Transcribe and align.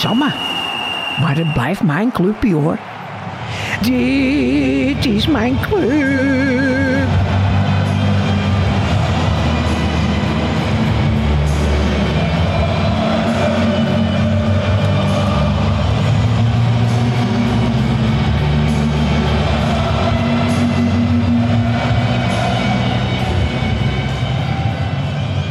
Godsamme. 0.00 0.32
Maar 1.20 1.36
het 1.36 1.52
blijft 1.52 1.82
mijn 1.82 2.12
clubje 2.12 2.54
hoor. 2.54 2.78
Dit 3.80 5.06
is 5.06 5.26
mijn 5.26 5.60
club. 5.60 7.08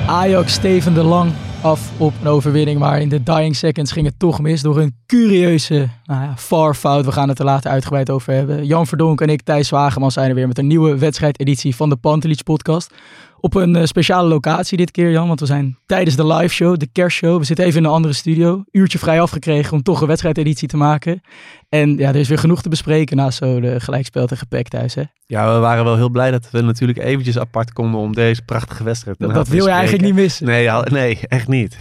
Ajax 0.07 0.53
Steven 0.53 0.93
de 0.93 1.03
Lang 1.03 1.31
af 1.61 1.91
op 1.97 2.13
een 2.21 2.27
overwinning. 2.27 2.79
Maar 2.79 3.01
in 3.01 3.09
de 3.09 3.23
dying 3.23 3.55
seconds 3.55 3.91
ging 3.91 4.05
het 4.05 4.19
toch 4.19 4.41
mis 4.41 4.61
door 4.61 4.79
een 4.79 4.95
curieuze 5.05 5.89
nou 6.05 6.23
ja, 6.23 6.33
fout. 6.73 7.05
We 7.05 7.11
gaan 7.11 7.29
het 7.29 7.39
er 7.39 7.45
later 7.45 7.71
uitgebreid 7.71 8.09
over 8.09 8.33
hebben. 8.33 8.65
Jan 8.65 8.87
Verdonk 8.87 9.21
en 9.21 9.29
ik, 9.29 9.41
Thijs 9.41 9.69
Wageman, 9.69 10.11
zijn 10.11 10.29
er 10.29 10.35
weer 10.35 10.47
met 10.47 10.57
een 10.57 10.67
nieuwe 10.67 10.97
wedstrijdeditie 10.97 11.75
van 11.75 11.89
de 11.89 11.95
Pantelich 11.95 12.43
podcast. 12.43 12.93
Op 13.41 13.55
een 13.55 13.75
uh, 13.75 13.83
speciale 13.83 14.27
locatie 14.27 14.77
dit 14.77 14.91
keer, 14.91 15.11
Jan. 15.11 15.27
Want 15.27 15.39
we 15.39 15.45
zijn 15.45 15.77
tijdens 15.85 16.15
de 16.15 16.27
live 16.27 16.53
show, 16.53 16.77
de 16.77 16.87
kerstshow. 16.91 17.37
We 17.37 17.45
zitten 17.45 17.65
even 17.65 17.79
in 17.79 17.85
een 17.85 17.91
andere 17.91 18.13
studio. 18.13 18.63
Uurtje 18.71 18.99
vrij 18.99 19.21
afgekregen 19.21 19.73
om 19.73 19.83
toch 19.83 20.01
een 20.01 20.07
wedstrijdeditie 20.07 20.67
te 20.67 20.77
maken. 20.77 21.21
En 21.69 21.97
ja, 21.97 22.09
er 22.09 22.15
is 22.15 22.27
weer 22.27 22.37
genoeg 22.37 22.61
te 22.61 22.69
bespreken 22.69 23.17
na 23.17 23.31
zo 23.31 23.59
de 23.59 23.79
gelijkspel 23.79 24.27
tegen 24.27 24.47
PEC 24.47 24.67
thuis, 24.67 24.95
hè? 24.95 25.03
Ja, 25.25 25.53
we 25.53 25.59
waren 25.59 25.83
wel 25.83 25.95
heel 25.95 26.09
blij 26.09 26.31
dat 26.31 26.49
we 26.51 26.61
natuurlijk 26.61 26.99
eventjes 26.99 27.39
apart 27.39 27.73
konden 27.73 27.99
om 27.99 28.13
deze 28.13 28.41
prachtige 28.41 28.83
wedstrijd 28.83 29.17
te 29.17 29.25
Dat, 29.25 29.35
dat 29.35 29.47
wil 29.47 29.65
je 29.65 29.71
eigenlijk 29.71 30.03
niet 30.03 30.15
missen. 30.15 30.45
Nee, 30.45 30.69
nee, 30.69 31.19
echt 31.27 31.47
niet. 31.47 31.77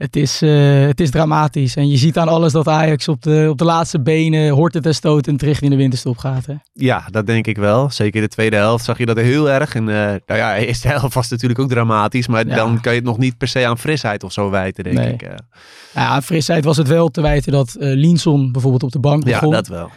Het 0.00 0.16
is, 0.16 0.42
uh, 0.42 0.86
het 0.86 1.00
is 1.00 1.10
dramatisch. 1.10 1.76
En 1.76 1.88
je 1.88 1.96
ziet 1.96 2.18
aan 2.18 2.28
alles 2.28 2.52
dat 2.52 2.68
Ajax 2.68 3.08
op 3.08 3.22
de, 3.22 3.46
op 3.50 3.58
de 3.58 3.64
laatste 3.64 4.00
benen 4.00 4.50
hoort 4.50 4.74
het 4.74 4.86
en 4.86 4.94
stotend 4.94 5.42
richting 5.42 5.70
in 5.70 5.70
de 5.70 5.82
winterstop 5.82 6.18
gaat. 6.18 6.46
Hè? 6.46 6.54
Ja, 6.72 7.08
dat 7.10 7.26
denk 7.26 7.46
ik 7.46 7.56
wel. 7.56 7.90
Zeker 7.90 8.20
de 8.20 8.28
tweede 8.28 8.56
helft 8.56 8.84
zag 8.84 8.98
je 8.98 9.06
dat 9.06 9.16
heel 9.16 9.50
erg. 9.50 9.74
En 9.74 9.88
uh, 9.88 9.94
nou 9.94 10.20
ja, 10.26 10.54
de 10.54 10.66
eerste 10.66 10.88
helft 10.88 11.14
was 11.14 11.28
natuurlijk 11.28 11.60
ook 11.60 11.68
dramatisch. 11.68 12.26
Maar 12.26 12.46
ja. 12.46 12.54
dan 12.54 12.80
kan 12.80 12.92
je 12.92 12.98
het 12.98 13.08
nog 13.08 13.18
niet 13.18 13.38
per 13.38 13.48
se 13.48 13.66
aan 13.66 13.78
frisheid 13.78 14.24
of 14.24 14.32
zo 14.32 14.50
wijten, 14.50 14.84
denk 14.84 14.96
nee. 14.96 15.12
ik. 15.12 15.22
Uh. 15.22 15.28
Ja, 15.94 16.06
aan 16.06 16.22
frisheid 16.22 16.64
was 16.64 16.76
het 16.76 16.88
wel 16.88 17.08
te 17.08 17.20
wijten 17.20 17.52
dat 17.52 17.76
Linson 17.78 18.52
bijvoorbeeld 18.52 18.82
op 18.82 18.92
de 18.92 19.00
bank 19.00 19.24
begon. 19.24 19.48
Ja, 19.48 19.54
dat 19.54 19.68
wel. 19.68 19.90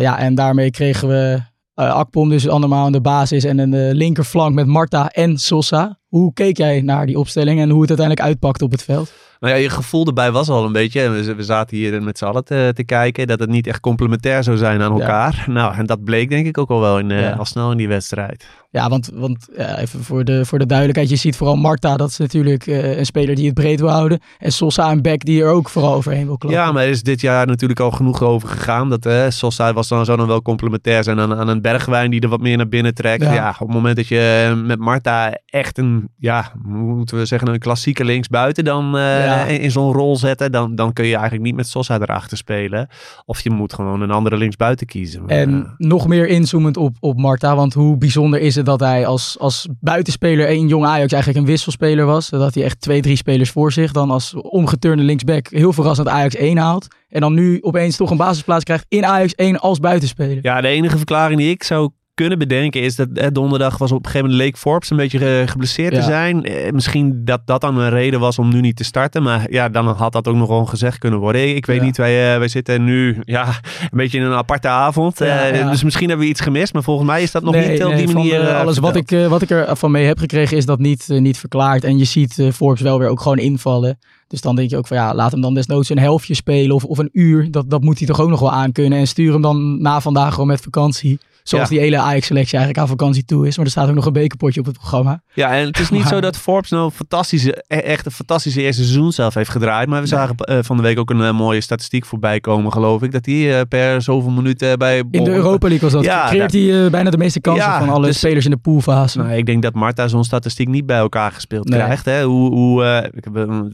ja, 0.00 0.18
en 0.18 0.34
daarmee 0.34 0.70
kregen 0.70 1.08
we 1.08 1.42
uh, 1.74 1.94
Akpom 1.94 2.28
dus 2.28 2.48
andermaal 2.48 2.84
aan 2.84 2.92
de 2.92 3.00
basis 3.00 3.44
en 3.44 3.58
een 3.58 3.94
linkerflank 3.94 4.54
met 4.54 4.66
Marta 4.66 5.08
en 5.08 5.38
Sosa. 5.38 5.98
Hoe 6.06 6.32
keek 6.32 6.56
jij 6.56 6.80
naar 6.80 7.06
die 7.06 7.18
opstelling 7.18 7.60
en 7.60 7.70
hoe 7.70 7.80
het 7.80 7.88
uiteindelijk 7.88 8.28
uitpakte 8.28 8.64
op 8.64 8.70
het 8.70 8.82
veld? 8.82 9.12
Nou 9.40 9.54
ja, 9.54 9.60
je 9.60 9.70
gevoel 9.70 10.06
erbij 10.06 10.32
was 10.32 10.48
al 10.48 10.64
een 10.64 10.72
beetje. 10.72 11.10
We, 11.10 11.34
we 11.34 11.42
zaten 11.42 11.76
hier 11.76 12.02
met 12.02 12.18
z'n 12.18 12.24
allen 12.24 12.44
te, 12.44 12.70
te, 12.74 12.84
kijken 12.84 13.26
dat 13.26 13.40
het 13.40 13.48
niet 13.48 13.66
echt 13.66 13.80
complementair 13.80 14.44
zou 14.44 14.56
zijn 14.56 14.82
aan 14.82 14.92
elkaar. 14.92 15.44
Ja. 15.46 15.52
Nou, 15.56 15.74
en 15.74 15.86
dat 15.86 16.04
bleek 16.04 16.28
denk 16.28 16.46
ik 16.46 16.58
ook 16.58 16.70
al 16.70 16.80
wel 16.80 16.98
in, 16.98 17.10
uh, 17.10 17.20
ja. 17.20 17.32
al 17.32 17.44
snel 17.44 17.70
in 17.70 17.76
die 17.76 17.88
wedstrijd. 17.88 18.46
Ja, 18.70 18.88
want, 18.88 19.10
want 19.14 19.48
ja, 19.56 19.78
even 19.78 20.04
voor 20.04 20.24
de, 20.24 20.44
voor 20.44 20.58
de 20.58 20.66
duidelijkheid. 20.66 21.10
Je 21.10 21.16
ziet 21.16 21.36
vooral 21.36 21.56
Marta, 21.56 21.96
dat 21.96 22.08
is 22.08 22.16
natuurlijk 22.16 22.66
uh, 22.66 22.98
een 22.98 23.06
speler 23.06 23.34
die 23.34 23.44
het 23.44 23.54
breed 23.54 23.80
wil 23.80 23.90
houden. 23.90 24.20
En 24.38 24.52
Sosa 24.52 24.90
en 24.90 25.02
Beck 25.02 25.24
die 25.24 25.42
er 25.42 25.48
ook 25.48 25.68
vooral 25.68 25.94
overheen 25.94 26.26
wil 26.26 26.38
klappen. 26.38 26.60
Ja, 26.60 26.72
maar 26.72 26.82
er 26.82 26.88
is 26.88 27.02
dit 27.02 27.20
jaar 27.20 27.46
natuurlijk 27.46 27.80
al 27.80 27.90
genoeg 27.90 28.22
over 28.22 28.48
gegaan. 28.48 28.90
Dat 28.90 29.06
uh, 29.06 29.24
Sosa 29.28 29.72
was 29.72 29.88
dan, 29.88 30.04
zou 30.04 30.18
dan 30.18 30.26
wel 30.26 30.42
complementair 30.42 31.04
zijn 31.04 31.20
aan, 31.20 31.34
aan 31.34 31.48
een 31.48 31.62
Bergwijn 31.62 32.10
die 32.10 32.20
er 32.20 32.28
wat 32.28 32.40
meer 32.40 32.56
naar 32.56 32.68
binnen 32.68 32.94
trekt. 32.94 33.22
Ja. 33.22 33.34
ja, 33.34 33.50
op 33.50 33.66
het 33.66 33.76
moment 33.76 33.96
dat 33.96 34.08
je 34.08 34.52
met 34.66 34.78
Marta 34.78 35.38
echt 35.46 35.78
een, 35.78 36.05
ja, 36.18 36.52
moeten 36.62 37.18
we 37.18 37.24
zeggen, 37.24 37.48
een 37.48 37.58
klassieke 37.58 38.04
linksbuiten 38.04 38.64
dan 38.64 38.96
uh, 38.96 39.24
ja. 39.24 39.44
in, 39.44 39.60
in 39.60 39.70
zo'n 39.70 39.92
rol 39.92 40.16
zetten. 40.16 40.52
Dan, 40.52 40.74
dan 40.74 40.92
kun 40.92 41.04
je 41.04 41.14
eigenlijk 41.14 41.44
niet 41.44 41.54
met 41.54 41.68
Sosa 41.68 42.00
erachter 42.00 42.36
spelen. 42.36 42.88
Of 43.24 43.40
je 43.40 43.50
moet 43.50 43.72
gewoon 43.72 44.00
een 44.00 44.10
andere 44.10 44.36
linksbuiten 44.36 44.86
kiezen. 44.86 45.20
Maar, 45.20 45.30
en 45.30 45.74
nog 45.78 46.06
meer 46.06 46.28
inzoomend 46.28 46.76
op, 46.76 46.96
op 47.00 47.18
Marta. 47.18 47.56
Want 47.56 47.74
hoe 47.74 47.96
bijzonder 47.96 48.40
is 48.40 48.54
het 48.54 48.66
dat 48.66 48.80
hij 48.80 49.06
als, 49.06 49.36
als 49.38 49.68
buitenspeler 49.80 50.50
een 50.50 50.68
jong 50.68 50.84
Ajax 50.84 51.12
eigenlijk 51.12 51.44
een 51.44 51.50
wisselspeler 51.50 52.06
was. 52.06 52.28
Dat 52.28 52.54
hij 52.54 52.64
echt 52.64 52.80
twee, 52.80 53.02
drie 53.02 53.16
spelers 53.16 53.50
voor 53.50 53.72
zich 53.72 53.92
dan 53.92 54.10
als 54.10 54.34
omgeturende 54.34 55.02
linksback 55.02 55.48
heel 55.48 55.72
verrassend 55.72 56.08
Ajax 56.08 56.34
1 56.34 56.56
haalt. 56.56 56.86
En 57.08 57.20
dan 57.20 57.34
nu 57.34 57.58
opeens 57.60 57.96
toch 57.96 58.10
een 58.10 58.16
basisplaats 58.16 58.64
krijgt 58.64 58.84
in 58.88 59.04
Ajax 59.04 59.34
1 59.34 59.60
als 59.60 59.78
buitenspeler. 59.78 60.38
Ja, 60.42 60.60
de 60.60 60.68
enige 60.68 60.96
verklaring 60.96 61.40
die 61.40 61.50
ik 61.50 61.62
zou 61.62 61.90
kunnen 62.16 62.38
bedenken 62.38 62.82
is 62.82 62.96
dat 62.96 63.08
eh, 63.14 63.26
donderdag 63.32 63.78
was 63.78 63.92
op 63.92 63.98
een 63.98 64.04
gegeven 64.04 64.26
moment 64.26 64.44
Leek 64.44 64.56
Forbes 64.56 64.90
een 64.90 64.96
beetje 64.96 65.18
ge 65.18 65.42
geblesseerd 65.46 65.92
ja. 65.92 65.98
te 65.98 66.04
zijn. 66.04 66.44
Eh, 66.44 66.72
misschien 66.72 67.24
dat 67.24 67.40
dat 67.44 67.60
dan 67.60 67.78
een 67.78 67.90
reden 67.90 68.20
was 68.20 68.38
om 68.38 68.48
nu 68.48 68.60
niet 68.60 68.76
te 68.76 68.84
starten. 68.84 69.22
Maar 69.22 69.46
ja, 69.50 69.68
dan 69.68 69.86
had 69.86 70.12
dat 70.12 70.28
ook 70.28 70.34
nog 70.36 70.46
gewoon 70.46 70.68
gezegd 70.68 70.98
kunnen 70.98 71.18
worden. 71.18 71.56
Ik 71.56 71.66
weet 71.66 71.76
ja. 71.78 71.84
niet, 71.84 71.96
wij, 71.96 72.32
uh, 72.32 72.38
wij 72.38 72.48
zitten 72.48 72.84
nu 72.84 73.20
ja, 73.24 73.46
een 73.80 73.98
beetje 73.98 74.18
in 74.18 74.24
een 74.24 74.32
aparte 74.32 74.68
avond. 74.68 75.18
Ja, 75.18 75.52
uh, 75.52 75.70
dus 75.70 75.82
misschien 75.82 76.08
hebben 76.08 76.26
we 76.26 76.32
iets 76.32 76.40
gemist. 76.40 76.72
Maar 76.72 76.82
volgens 76.82 77.06
mij 77.06 77.22
is 77.22 77.30
dat 77.30 77.42
nog 77.42 77.54
nee, 77.54 77.70
niet 77.70 77.84
op 77.84 77.90
nee, 77.90 78.06
die 78.06 78.14
manier 78.14 78.54
Alles 78.54 78.78
wat 78.78 78.96
ik, 78.96 79.10
wat 79.28 79.42
ik 79.42 79.50
ervan 79.50 79.90
mee 79.90 80.06
heb 80.06 80.18
gekregen 80.18 80.56
is 80.56 80.66
dat 80.66 80.78
niet, 80.78 81.04
niet 81.08 81.38
verklaard. 81.38 81.84
En 81.84 81.98
je 81.98 82.04
ziet 82.04 82.48
Forbes 82.54 82.80
wel 82.80 82.98
weer 82.98 83.08
ook 83.08 83.20
gewoon 83.20 83.38
invallen. 83.38 83.98
Dus 84.28 84.40
dan 84.40 84.56
denk 84.56 84.70
je 84.70 84.76
ook 84.76 84.86
van 84.86 84.96
ja, 84.96 85.14
laat 85.14 85.32
hem 85.32 85.40
dan 85.40 85.54
desnoods 85.54 85.88
een 85.88 85.98
helftje 85.98 86.34
spelen 86.34 86.76
of, 86.76 86.84
of 86.84 86.98
een 86.98 87.10
uur. 87.12 87.50
Dat, 87.50 87.70
dat 87.70 87.82
moet 87.82 87.98
hij 87.98 88.06
toch 88.06 88.20
ook 88.20 88.28
nog 88.28 88.40
wel 88.40 88.52
aankunnen. 88.52 88.98
En 88.98 89.06
stuur 89.06 89.32
hem 89.32 89.42
dan 89.42 89.82
na 89.82 90.00
vandaag 90.00 90.32
gewoon 90.32 90.46
met 90.46 90.60
vakantie. 90.60 91.18
Zoals 91.48 91.68
ja. 91.68 91.74
die 91.74 91.80
hele 91.80 91.98
Ajax-selectie 91.98 92.58
eigenlijk 92.58 92.78
aan 92.78 92.96
vakantie 92.96 93.24
toe 93.24 93.46
is. 93.46 93.56
Maar 93.56 93.64
er 93.64 93.70
staat 93.70 93.88
ook 93.88 93.94
nog 93.94 94.06
een 94.06 94.12
bekerpotje 94.12 94.60
op 94.60 94.66
het 94.66 94.78
programma. 94.78 95.22
Ja, 95.34 95.54
en 95.54 95.66
het 95.66 95.78
is 95.78 95.90
niet 95.90 96.00
maar... 96.00 96.12
zo 96.12 96.20
dat 96.20 96.36
Forbes 96.36 96.70
nou 96.70 96.90
fantastische, 96.90 97.64
echt 97.66 98.06
een 98.06 98.12
fantastische 98.12 98.62
eerste 98.62 98.82
seizoen 98.82 99.12
zelf 99.12 99.34
heeft 99.34 99.50
gedraaid. 99.50 99.88
Maar 99.88 100.00
we 100.00 100.06
zagen 100.06 100.36
uh, 100.50 100.58
van 100.60 100.76
de 100.76 100.82
week 100.82 100.98
ook 100.98 101.10
een 101.10 101.20
uh, 101.20 101.32
mooie 101.32 101.60
statistiek 101.60 102.04
voorbij 102.04 102.40
komen, 102.40 102.72
geloof 102.72 103.02
ik. 103.02 103.12
Dat 103.12 103.26
hij 103.26 103.34
uh, 103.34 103.60
per 103.68 104.02
zoveel 104.02 104.30
minuten 104.30 104.78
bij... 104.78 105.02
In 105.10 105.24
de 105.24 105.30
Europa 105.30 105.68
League 105.68 105.90
was 105.90 105.92
dat. 105.92 106.04
Ja, 106.04 106.26
creëert 106.28 106.52
hij 106.52 106.90
bijna 106.90 107.10
de 107.10 107.18
meeste 107.18 107.40
kansen 107.40 107.64
ja, 107.64 107.78
van 107.78 107.88
alle 107.88 108.06
dus, 108.06 108.18
spelers 108.18 108.44
in 108.44 108.50
de 108.50 108.56
poolfase. 108.56 109.18
Nou, 109.18 109.32
ik 109.32 109.46
denk 109.46 109.62
dat 109.62 109.74
Marta 109.74 110.08
zo'n 110.08 110.24
statistiek 110.24 110.68
niet 110.68 110.86
bij 110.86 110.98
elkaar 110.98 111.32
gespeeld 111.32 111.68
nee. 111.68 111.80
krijgt. 111.80 112.04
Hè? 112.04 112.24
Hoe, 112.24 112.82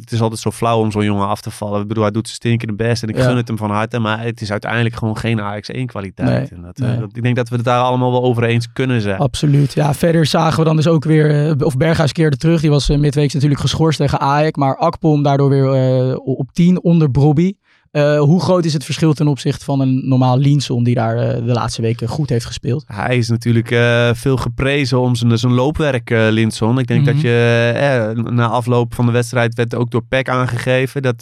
het 0.00 0.12
is 0.12 0.20
altijd 0.20 0.40
zo 0.40 0.50
flauw 0.50 0.78
om 0.78 0.90
zo'n 0.90 1.04
jongen 1.04 1.28
af 1.28 1.40
te 1.40 1.50
vallen. 1.50 1.80
Ik 1.80 1.88
bedoel, 1.88 2.02
hij 2.02 2.12
doet 2.12 2.26
zijn 2.26 2.36
stinkende 2.36 2.74
best 2.74 3.02
en 3.02 3.08
ik 3.08 3.18
gun 3.18 3.36
het 3.36 3.48
hem 3.48 3.56
van 3.56 3.70
harte. 3.70 3.98
Maar 3.98 4.22
het 4.22 4.40
is 4.40 4.50
uiteindelijk 4.50 4.94
gewoon 4.94 5.16
geen 5.16 5.40
Ajax 5.40 5.68
1 5.68 5.86
kwaliteit. 5.86 6.50
Nee, 6.50 6.60
en 6.60 6.72
dat, 6.74 7.08
ik 7.12 7.22
denk 7.22 7.36
dat 7.36 7.48
we 7.48 7.61
het 7.64 7.74
daar 7.74 7.82
allemaal 7.82 8.10
wel 8.10 8.22
over 8.22 8.44
eens 8.44 8.72
kunnen 8.72 9.00
zijn. 9.00 9.18
Absoluut. 9.18 9.72
Ja, 9.72 9.94
verder 9.94 10.26
zagen 10.26 10.58
we 10.58 10.64
dan 10.64 10.76
dus 10.76 10.86
ook 10.86 11.04
weer, 11.04 11.54
of 11.64 11.76
Berghuis 11.76 12.12
keerde 12.12 12.36
terug. 12.36 12.60
Die 12.60 12.70
was 12.70 12.90
uh, 12.90 12.98
midweeks 12.98 13.34
natuurlijk 13.34 13.60
geschorst 13.60 13.98
tegen 13.98 14.20
Ajax. 14.20 14.58
Maar 14.58 14.76
Akpom 14.76 15.22
daardoor 15.22 15.48
weer 15.48 16.08
uh, 16.10 16.16
op 16.24 16.52
10 16.52 16.82
onder 16.82 17.10
Brobby. 17.10 17.52
Uh, 17.92 18.18
hoe 18.18 18.40
groot 18.40 18.64
is 18.64 18.72
het 18.72 18.84
verschil 18.84 19.12
ten 19.12 19.28
opzichte 19.28 19.64
van 19.64 19.80
een 19.80 20.08
normaal 20.08 20.38
Linson 20.38 20.84
die 20.84 20.94
daar 20.94 21.16
uh, 21.16 21.46
de 21.46 21.52
laatste 21.52 21.82
weken 21.82 22.08
goed 22.08 22.28
heeft 22.28 22.44
gespeeld? 22.44 22.84
Hij 22.86 23.16
is 23.16 23.28
natuurlijk 23.28 23.70
uh, 23.70 24.10
veel 24.14 24.36
geprezen 24.36 25.00
om 25.00 25.14
zijn, 25.14 25.38
zijn 25.38 25.52
loopwerk, 25.52 26.10
Linson. 26.10 26.78
Ik 26.78 26.86
denk 26.86 27.00
mm 27.00 27.06
-hmm. 27.06 27.14
dat 27.14 27.22
je 27.22 28.30
na 28.30 28.48
afloop 28.48 28.94
van 28.94 29.06
de 29.06 29.12
wedstrijd 29.12 29.54
werd 29.54 29.74
ook 29.74 29.90
door 29.90 30.02
Peck 30.08 30.28
aangegeven 30.28 31.02
dat, 31.02 31.20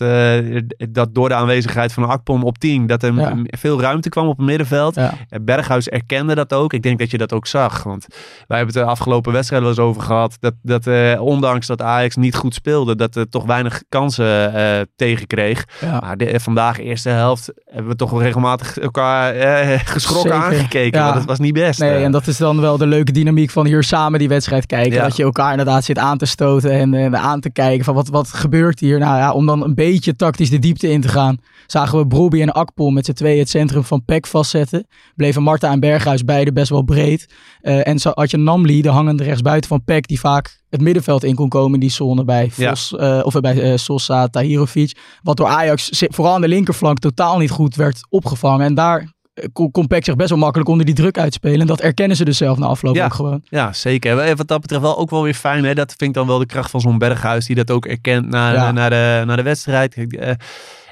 dat 0.91 1.15
door 1.15 1.29
de 1.29 1.35
aanwezigheid 1.35 1.93
van 1.93 2.09
Akpom 2.09 2.45
op 2.45 2.59
10 2.59 2.87
dat 2.87 3.03
er 3.03 3.15
ja. 3.15 3.37
veel 3.45 3.81
ruimte 3.81 4.09
kwam 4.09 4.27
op 4.27 4.37
het 4.37 4.47
middenveld. 4.47 4.95
Ja. 4.95 5.15
Berghuis 5.43 5.89
erkende 5.89 6.35
dat 6.35 6.53
ook. 6.53 6.73
Ik 6.73 6.83
denk 6.83 6.99
dat 6.99 7.11
je 7.11 7.19
dat 7.19 7.33
ook 7.33 7.47
zag. 7.47 7.83
Want 7.83 8.07
wij 8.47 8.57
hebben 8.57 8.75
het 8.75 8.85
de 8.85 8.91
afgelopen 8.91 9.33
wedstrijd 9.33 9.63
wel 9.63 9.71
eens 9.71 9.81
over 9.81 10.03
gehad 10.03 10.37
dat, 10.41 10.55
dat 10.63 10.87
ondanks 11.19 11.67
dat 11.67 11.83
Ajax 11.83 12.17
niet 12.17 12.35
goed 12.35 12.55
speelde, 12.55 12.97
dat 12.97 13.17
er 13.17 13.29
toch 13.29 13.45
weinig 13.45 13.83
kansen 13.89 14.89
tegenkreeg. 14.97 15.65
Ja. 15.81 16.01
Maar 16.01 16.17
de, 16.17 16.41
vandaag 16.41 16.59
vandaag, 16.61 16.87
eerste 16.87 17.09
helft, 17.09 17.53
hebben 17.67 17.91
we 17.91 17.97
toch 17.97 18.11
wel 18.11 18.23
regelmatig 18.23 18.79
elkaar 18.79 19.35
eh, 19.35 19.81
geschrokken 19.85 20.31
Zeker. 20.33 20.47
aangekeken. 20.47 21.01
Ja. 21.01 21.13
Dat 21.13 21.25
was 21.25 21.39
niet 21.39 21.53
best. 21.53 21.81
Nee, 21.81 22.05
en 22.05 22.13
dat 22.13 22.27
is 22.27 22.37
dan 22.37 22.61
wel 22.61 22.77
de 22.77 22.87
leuke 22.87 23.13
dynamiek 23.13 23.51
van 23.51 23.67
hier 23.67 23.83
samen 23.83 24.19
die 24.19 24.29
wedstrijd 24.29 24.67
kijken. 24.67 24.93
Ja. 24.93 25.03
Dat 25.03 25.17
je 25.17 25.23
elkaar 25.23 25.51
inderdaad 25.51 25.85
zit 25.85 25.99
aan 25.99 26.19
te 26.19 26.27
stoten 26.27 26.71
en, 26.71 26.95
en 26.95 27.19
aan 27.19 27.41
te 27.41 27.51
kijken 27.51 27.85
van 27.85 27.95
wat, 27.95 28.09
wat 28.09 28.33
gebeurt 28.33 28.81
hier. 28.81 28.99
Nou 28.99 29.17
ja, 29.17 29.33
om 29.33 29.47
dan 29.47 29.65
een 29.65 29.75
beetje 29.75 30.17
tactisch 30.17 30.51
de 30.51 30.59
diepte 30.59 30.91
in 30.91 31.01
te 31.01 31.09
gaan, 31.09 31.39
zagen 31.71 31.99
we 31.99 32.07
Broby 32.07 32.41
en 32.41 32.53
Akpol 32.53 32.91
met 32.91 33.05
z'n 33.05 33.13
tweeën 33.13 33.39
het 33.39 33.49
centrum 33.49 33.85
van 33.85 34.05
PEC 34.05 34.27
vastzetten. 34.27 34.87
Bleven 35.17 35.43
Marta 35.43 35.71
en 35.71 35.81
Berghuis 35.81 36.25
beide 36.25 36.53
best 36.53 36.71
wel 36.71 36.83
breed. 36.83 37.27
Uh, 37.63 37.87
en 37.87 37.99
zo 37.99 38.11
had 38.15 38.31
je 38.31 38.37
Namli, 38.37 38.83
de 38.83 38.89
hangende 38.89 39.23
rechtsbuiten 39.25 39.69
van 39.69 39.85
PEC, 39.85 40.07
die 40.09 40.21
vaak 40.21 40.59
het 40.71 40.81
middenveld 40.81 41.25
in 41.25 41.35
kon 41.35 41.49
komen 41.49 41.75
in 41.75 41.81
die 41.81 41.91
zone 41.91 42.25
bij 42.25 42.51
Vos, 42.51 42.97
eh, 42.97 43.21
of 43.23 43.41
bij 43.41 43.63
eh, 43.63 43.77
Sosa, 43.77 44.29
Tahirovic. 44.29 44.97
Wat 45.23 45.37
door 45.37 45.47
Ajax 45.47 45.91
vooral 46.09 46.35
aan 46.35 46.41
de 46.41 46.49
linkerflank 46.49 46.99
totaal 46.99 47.39
niet 47.39 47.51
goed 47.51 47.75
werd 47.75 48.01
opgevangen. 48.09 48.67
En 48.67 48.75
daar 48.75 49.13
eh, 49.35 49.45
kon, 49.53 49.71
kon 49.71 49.87
PEC 49.87 50.05
zich 50.05 50.17
best 50.17 50.31
wel 50.31 50.39
makkelijk 50.39 50.69
onder 50.71 50.87
die 50.87 50.95
druk 50.95 51.19
uitspelen. 51.19 51.61
En 51.61 51.67
dat 51.67 51.81
erkennen 51.81 52.17
ze 52.17 52.25
dus 52.25 52.37
zelf 52.37 52.59
na 52.59 52.67
afloop 52.67 52.95
Ja. 52.95 53.05
ook 53.05 53.15
gewoon. 53.15 53.43
Ja, 53.49 53.73
zeker. 53.73 54.19
En 54.19 54.37
Wat 54.37 54.49
dat 54.49 54.61
betreft 54.61 54.83
wel 54.83 54.99
ook 54.99 55.11
wel 55.11 55.23
weer 55.23 55.35
fijn. 55.35 55.65
Hè? 55.65 55.75
Dat 55.75 55.95
vind 55.97 56.11
ik 56.11 56.15
dan 56.17 56.27
wel 56.27 56.39
de 56.39 56.47
kracht 56.47 56.71
van 56.71 56.81
zo'n 56.81 56.99
Berghuis. 56.99 57.47
Die 57.47 57.57
dat 57.57 57.71
ook 57.71 57.87
erkent 57.87 58.29
na, 58.29 58.53
Ja. 58.53 58.73
na, 58.73 58.89
de, 58.89 59.23
na 59.27 59.37
de 59.37 59.43
wedstrijd. 59.43 59.95
Eh, 59.95 60.31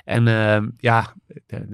en 0.09 0.29
eh, 0.29 0.67
ja, 0.79 1.13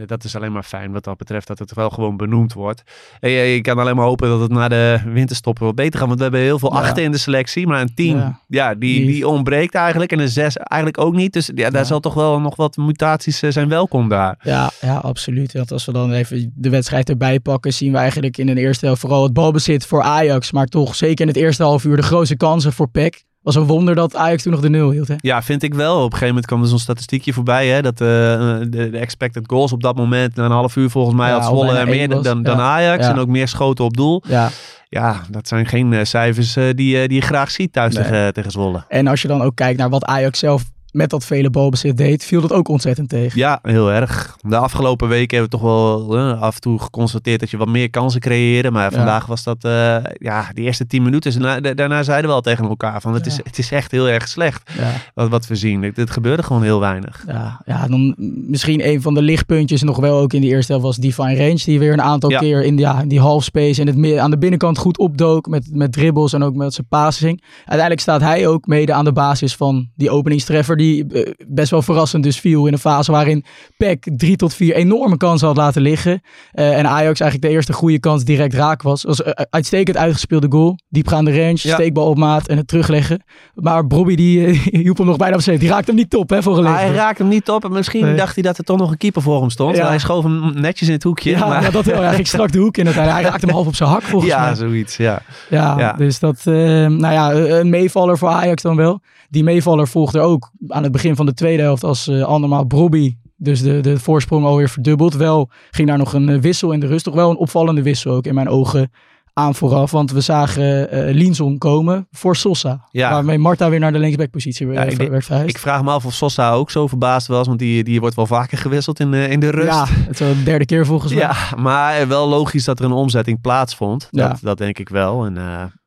dat 0.07 0.25
is 0.25 0.37
alleen 0.37 0.53
maar 0.53 0.63
fijn 0.63 0.93
wat 0.93 1.05
dat 1.05 1.17
betreft. 1.17 1.47
Dat 1.47 1.59
het 1.59 1.75
wel 1.75 1.91
gewoon 1.91 2.17
benoemd 2.17 2.53
wordt. 2.53 2.83
En 3.21 3.31
je, 3.31 3.43
je 3.55 3.61
kan 3.61 3.79
alleen 3.79 3.97
maar 3.97 4.05
hopen 4.05 4.29
dat 4.29 4.41
het 4.41 4.51
na 4.51 4.69
de 4.69 5.01
winterstoppen 5.07 5.65
wat 5.65 5.75
beter 5.75 5.99
gaat. 5.99 6.07
Want 6.07 6.17
we 6.17 6.23
hebben 6.25 6.41
heel 6.43 6.59
veel 6.59 6.73
Ja. 6.75 6.81
achten 6.81 7.03
in 7.03 7.11
de 7.11 7.19
selectie. 7.19 7.67
Maar 7.67 7.81
een 7.81 7.95
10, 7.95 8.17
ja. 8.17 8.41
Ja. 8.49 8.75
die, 8.75 9.07
Die- 9.07 9.29
ontbreekt 9.29 9.75
eigenlijk. 9.75 10.13
En 10.13 10.19
een 10.19 10.29
6 10.29 10.57
eigenlijk 10.57 11.01
ook 11.03 11.15
niet. 11.15 11.33
Dus 11.33 11.51
ja, 11.55 11.71
daar 11.71 11.81
Ja. 11.81 11.87
zal 11.87 12.01
toch 12.01 12.15
wel 12.15 12.41
nog 12.41 12.57
wat 12.57 12.77
mutaties 12.77 13.43
eh, 13.43 13.51
zijn 13.51 13.69
welkom 13.69 14.09
daar. 14.09 14.37
Ja, 14.43 14.71
ja, 14.81 14.97
absoluut. 14.97 15.53
Want 15.53 15.73
als 15.73 15.85
we 15.85 15.93
dan 15.93 16.13
even 16.13 16.53
de 16.55 16.71
wedstrijd 16.71 17.09
erbij 17.09 17.41
pakken, 17.41 17.73
zien 17.73 17.93
we 17.93 17.99
eigenlijk 17.99 18.39
in 18.39 18.47
de 18.47 18.55
eerste 18.61 18.85
helft 18.87 19.01
vooral 19.01 19.23
het 19.23 19.33
balbezit 19.33 19.87
voor 19.87 20.03
Ajax. 20.03 20.53
Maar 20.53 20.67
toch 20.67 20.95
zeker 20.95 21.21
in 21.21 21.29
het 21.29 21.37
eerste 21.37 21.63
half 21.63 21.85
uur 21.85 21.97
de 21.97 22.03
grootste 22.03 22.37
kansen 22.37 22.73
voor 22.73 22.89
PEC. 22.89 23.25
Was 23.45 23.55
een 23.55 23.67
wonder 23.67 23.95
dat 23.95 24.17
Ajax 24.17 24.43
toen 24.43 24.53
nog 24.53 24.61
de 24.61 24.69
nul 24.69 24.91
hield. 24.91 25.09
Hè? 25.09 25.15
Ja, 25.19 25.43
vind 25.43 25.63
ik 25.63 25.75
wel. 25.75 25.97
Op 25.97 26.03
een 26.05 26.11
gegeven 26.11 26.27
moment 26.29 26.47
kwam 26.47 26.63
er 26.63 26.69
zo'n 26.69 26.79
statistiekje 26.79 27.33
voorbij. 27.33 27.69
Hè, 27.69 27.83
dat 27.83 27.93
eh, 27.93 28.07
de, 28.07 28.67
de 28.91 28.99
expected 28.99 29.45
goals 29.47 29.73
op 29.73 29.83
dat 29.83 29.97
moment 29.97 30.35
na 30.37 30.45
een 30.45 30.51
half 30.51 30.77
uur 30.77 30.91
volgens 30.91 31.17
mij 31.17 31.29
Ja, 31.29 31.35
had 31.35 31.45
Zwolle 31.45 31.85
meer 31.87 32.09
dan, 32.09 32.17
was. 32.17 32.27
dan, 32.27 32.43
dan 32.43 32.57
Ja. 32.57 32.63
Ajax. 32.63 33.05
Ja. 33.07 33.13
En 33.13 33.19
ook 33.19 33.29
meer 33.29 33.49
schoten 33.49 33.85
op 33.85 33.97
doel. 33.97 34.23
Ja. 34.29 34.51
Ja, 34.89 35.21
dat 35.31 35.49
zijn 35.49 35.67
geen 35.67 35.93
eh, 35.93 36.05
cijfers 36.05 36.57
eh, 36.57 36.65
die, 36.65 37.09
die 37.09 37.15
je 37.15 37.21
graag 37.21 37.51
ziet 37.51 37.73
thuis 37.73 37.95
Nee. 37.95 38.05
tegen, 38.05 38.33
tegen 38.35 38.51
Zwolle. 38.51 38.85
En 38.89 39.07
als 39.07 39.23
je 39.23 39.29
dan 39.29 39.43
ook 39.43 39.55
kijkt 39.57 39.79
naar 39.79 39.91
wat 39.91 40.05
Ajax 40.05 40.39
zelf 40.39 40.65
met 40.95 41.11
dat 41.11 41.25
vele 41.25 41.51
balbezit 41.51 41.97
deed, 41.97 42.25
viel 42.25 42.41
dat 42.41 42.53
ook 42.53 42.69
ontzettend 42.69 43.09
tegen. 43.09 43.39
Ja, 43.39 43.59
heel 43.63 43.93
erg. 43.93 44.37
De 44.41 44.57
afgelopen 44.57 45.09
weken 45.09 45.39
hebben 45.39 45.59
we 45.59 45.65
toch 45.65 45.75
wel 45.75 46.17
eh, 46.19 46.41
af 46.43 46.55
en 46.55 46.61
toe 46.61 46.79
geconstateerd 46.81 47.41
dat 47.41 47.51
je 47.51 47.57
wat 47.57 47.69
meer 47.69 47.91
kansen 47.91 48.21
creëerde. 48.21 48.71
Maar 48.71 48.91
Ja. 48.91 48.97
vandaag 48.97 49.27
was 49.27 49.43
dat, 49.45 49.65
eh, 49.65 49.97
ja, 50.19 50.47
die 50.53 50.65
eerste 50.65 50.87
tien 50.87 51.03
minuten. 51.03 51.41
Daarna, 51.41 51.75
daarna 51.75 52.03
zeiden 52.03 52.31
we 52.31 52.37
al 52.37 52.41
tegen 52.43 52.69
elkaar 52.69 53.01
van 53.01 53.15
het, 53.15 53.27
is, 53.27 53.37
het 53.37 53.59
is 53.59 53.71
echt 53.71 53.91
heel 53.91 54.09
erg 54.09 54.29
slecht 54.29 54.71
Ja, 54.79 54.93
wat, 55.15 55.29
wat 55.29 55.47
we 55.47 55.55
zien. 55.55 55.83
Het, 55.83 55.97
het 55.97 56.11
gebeurde 56.11 56.43
gewoon 56.43 56.63
heel 56.63 56.81
weinig. 56.81 57.25
ja, 57.27 57.61
ja, 57.67 57.87
dan 57.89 58.15
misschien 58.49 58.89
een 58.89 59.03
van 59.03 59.15
de 59.15 59.23
lichtpuntjes 59.23 59.83
nog 59.83 59.97
wel 59.97 60.19
ook 60.19 60.33
in 60.33 60.41
die 60.41 60.51
eerste 60.51 60.73
helft 60.73 60.87
was 60.87 60.97
Divine 60.97 61.37
Range. 61.37 61.61
Die 61.65 61.79
weer 61.79 61.93
een 61.93 62.03
aantal 62.03 62.31
keer 62.39 62.63
in, 62.65 62.77
die- 62.77 62.85
ja, 62.85 63.01
in 63.01 63.09
die 63.09 63.21
half 63.21 63.45
space 63.45 63.81
en 63.81 63.87
het 63.87 64.19
aan 64.19 64.31
de 64.31 64.39
binnenkant 64.39 64.79
goed 64.79 64.99
opdook 64.99 65.47
met, 65.47 65.69
met 65.73 65.93
dribbles 65.93 66.33
en 66.33 66.43
ook 66.43 66.55
met 66.55 66.75
zijn 66.75 66.87
passing. 66.89 67.43
Uiteindelijk 67.57 68.01
staat 68.01 68.21
hij 68.21 68.47
ook 68.47 68.67
mede 68.67 68.93
aan 68.93 69.05
de 69.05 69.13
basis 69.13 69.57
van 69.57 69.89
die 69.95 70.11
openingstreffer 70.11 70.77
die 70.77 70.84
eh, 70.93 71.33
best 71.47 71.71
wel 71.71 71.83
verrassend 71.83 72.23
dus 72.25 72.41
viel 72.41 72.67
in 72.67 72.73
een 72.73 72.79
fase 72.79 73.13
waarin 73.13 73.45
PEC 73.77 74.07
drie 74.17 74.37
tot 74.37 74.55
vier 74.55 74.75
enorme 74.75 75.17
kansen 75.17 75.47
had 75.47 75.57
laten 75.57 75.83
liggen. 75.83 76.21
Eh, 76.53 76.79
en 76.79 76.87
Ajax 76.87 77.21
eigenlijk 77.21 77.43
de 77.43 77.49
eerste 77.49 77.73
goede 77.73 78.01
kans 78.01 78.25
direct 78.25 78.55
raak 78.55 78.83
was. 78.83 79.03
was 79.03 79.25
een 79.25 79.47
uitstekend 79.51 79.97
uitgespeelde 79.97 80.47
goal. 80.51 80.79
Diepgaande 80.89 81.31
range, 81.31 81.59
Ja. 81.63 81.75
steekbal 81.75 82.09
op 82.09 82.17
maat 82.19 82.49
en 82.49 82.57
het 82.57 82.69
terugleggen. 82.69 83.23
Maar 83.55 83.87
Bobby 83.87 84.15
die 84.15 84.47
eh, 84.47 84.59
hielp 84.83 84.97
hem 84.99 85.07
nog 85.07 85.17
bijna 85.17 85.35
op 85.35 85.41
zee. 85.43 85.59
Die 85.59 85.69
raakte 85.69 85.87
hem 85.87 85.95
niet 86.01 86.11
top 86.11 86.31
hè, 86.31 86.43
voor 86.43 86.59
een 86.59 86.65
Hij 86.67 86.91
raakte 86.93 87.23
hem 87.23 87.31
niet 87.33 87.49
op 87.49 87.65
en 87.65 87.73
misschien 87.73 88.05
Nee. 88.05 88.15
dacht 88.17 88.35
hij 88.35 88.43
dat 88.43 88.59
er 88.59 88.65
toch 88.65 88.79
nog 88.79 88.91
een 88.91 88.97
keeper 88.97 89.23
voor 89.23 89.41
hem 89.41 89.51
stond. 89.51 89.77
Ja. 89.77 89.87
Hij 89.89 89.99
schoof 89.99 90.25
hem 90.25 90.53
netjes 90.61 90.89
in 90.89 90.95
het 90.95 91.03
hoekje. 91.03 91.31
Ja, 91.31 91.47
maar... 91.49 91.63
ja, 91.63 91.71
dat 91.71 91.85
wel. 91.85 92.13
Ging 92.13 92.27
strak 92.27 92.53
de 92.53 92.59
hoek 92.59 92.77
in. 92.77 92.87
Het, 92.87 92.95
hij 92.95 93.23
raakte 93.23 93.47
hem 93.47 93.55
half 93.55 93.67
op 93.67 93.75
zijn 93.75 93.89
hak 93.89 94.03
volgens 94.03 94.33
Ja, 94.33 94.45
mij. 94.45 94.55
zoiets, 94.55 94.97
ja. 94.97 95.23
Ja, 95.51 95.79
ja. 95.79 95.93
dus 95.93 96.19
dat, 96.19 96.37
eh, 96.45 96.55
nou 96.87 97.13
ja, 97.13 97.33
een 97.33 97.69
meevaller 97.71 98.19
voor 98.19 98.29
Ajax 98.29 98.63
dan 98.63 98.77
wel. 98.77 99.01
Die 99.29 99.45
meevaller 99.45 99.89
volgde 99.89 100.21
ook 100.21 100.51
aan 100.75 100.83
het 100.83 100.93
begin 100.93 101.17
van 101.17 101.27
de 101.27 101.35
tweede 101.35 101.63
helft 101.63 101.85
als 101.85 102.09
eh 102.09 102.23
andermaal 102.23 102.65
Brobby. 102.65 103.17
Dus 103.37 103.63
de, 103.63 103.81
de 103.81 103.99
voorsprong 103.99 104.45
alweer 104.45 104.69
verdubbeld. 104.69 105.15
Wel 105.15 105.51
ging 105.71 105.89
daar 105.89 105.99
nog 105.99 106.13
een 106.13 106.29
eh, 106.29 106.39
wissel 106.39 106.73
in 106.73 106.81
de 106.81 106.87
rust. 106.87 107.05
Toch 107.05 107.15
wel 107.15 107.31
een 107.31 107.37
opvallende 107.37 107.83
wissel 107.83 108.13
ook 108.13 108.27
in 108.27 108.35
mijn 108.35 108.49
ogen 108.49 108.91
aan 109.33 109.55
vooraf. 109.55 109.91
Want 109.91 110.11
we 110.11 110.21
zagen 110.21 110.91
eh 110.91 111.15
Linson 111.15 111.59
komen 111.59 112.07
voor 112.11 112.37
Sosa. 112.37 112.89
Ja. 112.91 113.11
Waarmee 113.11 113.39
Marta 113.39 113.71
weer 113.71 113.79
naar 113.79 113.93
de 113.93 113.99
linksbackpositie 113.99 114.67
Ja, 114.67 114.73
werd, 114.73 115.09
werd 115.09 115.25
verhuisd. 115.25 115.49
Ik 115.49 115.59
vraag 115.59 115.83
me 115.83 115.91
af 115.91 116.05
of 116.05 116.15
Sosa 116.15 116.53
ook 116.53 116.71
zo 116.71 116.87
verbaasd 116.87 117.27
was, 117.27 117.47
want 117.47 117.59
die, 117.59 117.85
die 117.85 118.01
wordt 118.01 118.17
wel 118.17 118.27
vaker 118.27 118.59
gewisseld 118.59 119.01
in 119.01 119.11
de, 119.11 119.29
in 119.29 119.41
de 119.41 119.51
rust. 119.51 119.69
Ja, 119.73 119.87
het 119.89 120.21
is 120.21 120.37
de 120.37 120.43
derde 120.43 120.65
keer 120.65 120.87
volgens 120.87 121.13
mij. 121.13 121.23
Ja, 121.23 121.35
maar 121.57 122.09
wel 122.09 122.29
logisch 122.29 122.65
dat 122.65 122.79
er 122.79 122.85
een 122.85 122.93
omzetting 122.93 123.41
plaatsvond. 123.41 124.09
Ja. 124.11 124.29
Dat, 124.29 124.39
dat 124.43 124.59
denk 124.59 124.79
ik 124.79 124.89
wel. 124.89 125.25
En 125.25 125.35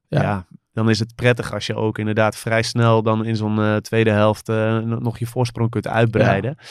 ja. 0.10 0.22
Ja. 0.22 0.46
Dan 0.77 0.89
is 0.89 1.00
het 1.00 1.15
prettig 1.15 1.53
als 1.53 1.65
je 1.65 1.75
ook 1.75 1.97
inderdaad 1.97 2.35
vrij 2.35 2.62
snel 2.62 3.03
dan 3.03 3.25
in 3.25 3.35
zo'n 3.35 3.59
eh, 3.59 3.75
tweede 3.75 4.09
helft 4.09 4.50
eh, 4.50 4.77
nog 4.77 5.01
nog 5.01 5.19
je 5.19 5.25
voorsprong 5.25 5.69
kunt 5.69 5.88
uitbreiden. 5.88 6.56
Ja, 6.57 6.65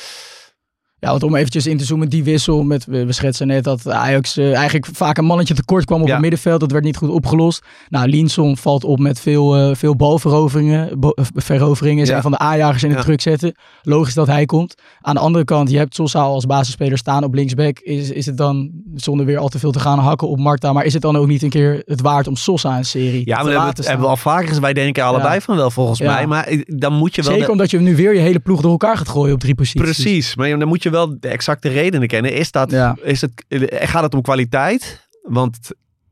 want 1.11 1.23
om 1.23 1.35
eventjes 1.35 1.67
in 1.67 1.77
te 1.77 1.85
zoomen, 1.85 2.09
die 2.09 2.25
wissel 2.25 2.63
met, 2.63 2.85
we, 2.85 3.13
schetsen 3.13 3.47
net 3.47 3.65
dat 3.65 3.89
Ajax 3.91 4.37
eh, 4.37 4.55
eigenlijk 4.55 4.87
vaak 4.93 5.19
een 5.19 5.25
mannetje 5.25 5.55
tekort 5.55 5.85
kwam 5.85 6.01
op 6.01 6.07
Ja. 6.07 6.13
het 6.13 6.21
middenveld. 6.23 6.61
Dat 6.61 6.73
werd 6.73 6.85
niet 6.85 6.97
goed 6.97 7.09
opgelost. 7.11 7.65
Nou, 7.89 8.09
Linson 8.09 8.57
valt 8.57 8.85
op 8.85 8.99
met 8.99 9.21
veel, 9.21 9.57
eh, 9.57 9.75
veel 9.75 9.97
balveroveringen. 9.97 10.91
Eh, 11.01 11.25
veroveringen 11.35 12.03
is 12.03 12.09
Ja. 12.09 12.17
een 12.17 12.23
van 12.23 12.31
de 12.31 12.39
aanjagers 12.39 12.83
in 12.83 12.89
het 12.89 12.99
Ja. 12.99 13.05
druk 13.05 13.21
zetten. 13.21 13.55
Logisch 13.83 14.15
dat 14.15 14.27
hij 14.27 14.47
komt. 14.47 14.75
Aan 15.01 15.15
de 15.15 15.21
andere 15.21 15.45
kant, 15.45 15.71
je 15.71 15.79
hebt 15.79 15.95
Sosa 15.95 16.21
al 16.21 16.33
als 16.35 16.47
basisspeler 16.47 16.99
staan 16.99 17.25
op 17.25 17.35
linksback. 17.35 17.79
Is, 17.79 18.11
is 18.11 18.27
het 18.27 18.37
dan, 18.37 18.71
zonder 18.95 19.27
weer 19.27 19.39
al 19.39 19.49
te 19.49 19.59
veel 19.59 19.71
te 19.73 19.81
gaan 19.81 19.99
hakken 19.99 20.29
op 20.29 20.39
Marta, 20.39 20.73
maar 20.73 20.85
is 20.85 20.93
het 20.93 21.03
dan 21.03 21.17
ook 21.17 21.27
niet 21.27 21.43
een 21.43 21.51
keer 21.51 21.83
het 21.87 22.01
waard 22.01 22.27
om 22.27 22.37
Sosa 22.37 22.77
een 22.77 22.85
serie 22.85 23.19
Ja, 23.19 23.25
te 23.25 23.31
maar 23.31 23.37
hebben, 23.39 23.55
laten 23.55 23.85
hebben 23.85 24.03
we 24.05 24.11
al 24.11 24.17
vaker 24.17 24.43
gezegd. 24.47 24.61
Wij 24.61 24.73
denken 24.73 25.05
allebei 25.05 25.35
Ja. 25.35 25.41
van 25.41 25.57
wel, 25.57 25.71
volgens 25.71 25.99
Ja. 25.99 26.13
mij. 26.15 26.27
Maar 26.27 26.57
dan 26.67 26.93
moet 26.93 27.15
je 27.15 27.23
wel... 27.23 27.31
Zeker 27.31 27.47
de- 27.47 27.53
omdat 27.53 27.71
je 27.71 27.79
nu 27.81 27.97
weer 27.97 28.15
je 28.15 28.21
hele 28.21 28.39
ploeg 28.39 28.61
door 28.61 28.71
elkaar 28.71 28.97
gaat 28.97 29.09
gooien 29.09 29.35
op 29.35 29.41
drie 29.41 29.55
posities. 29.55 29.81
Precies, 29.81 30.37
maar 30.37 30.59
dan 30.59 30.69
moet 30.69 30.83
je 30.83 30.91
wel 30.91 30.96
de 31.21 31.29
exacte 31.29 31.69
redenen 31.69 32.09
kennen. 32.09 32.33
Is 32.33 32.51
dat, 32.51 32.71
Ja. 32.71 32.97
is 33.03 33.21
het, 33.21 33.45
gaat 33.71 34.03
het 34.03 34.15
om 34.15 34.23
kwaliteit? 34.23 35.09
Want 35.23 35.59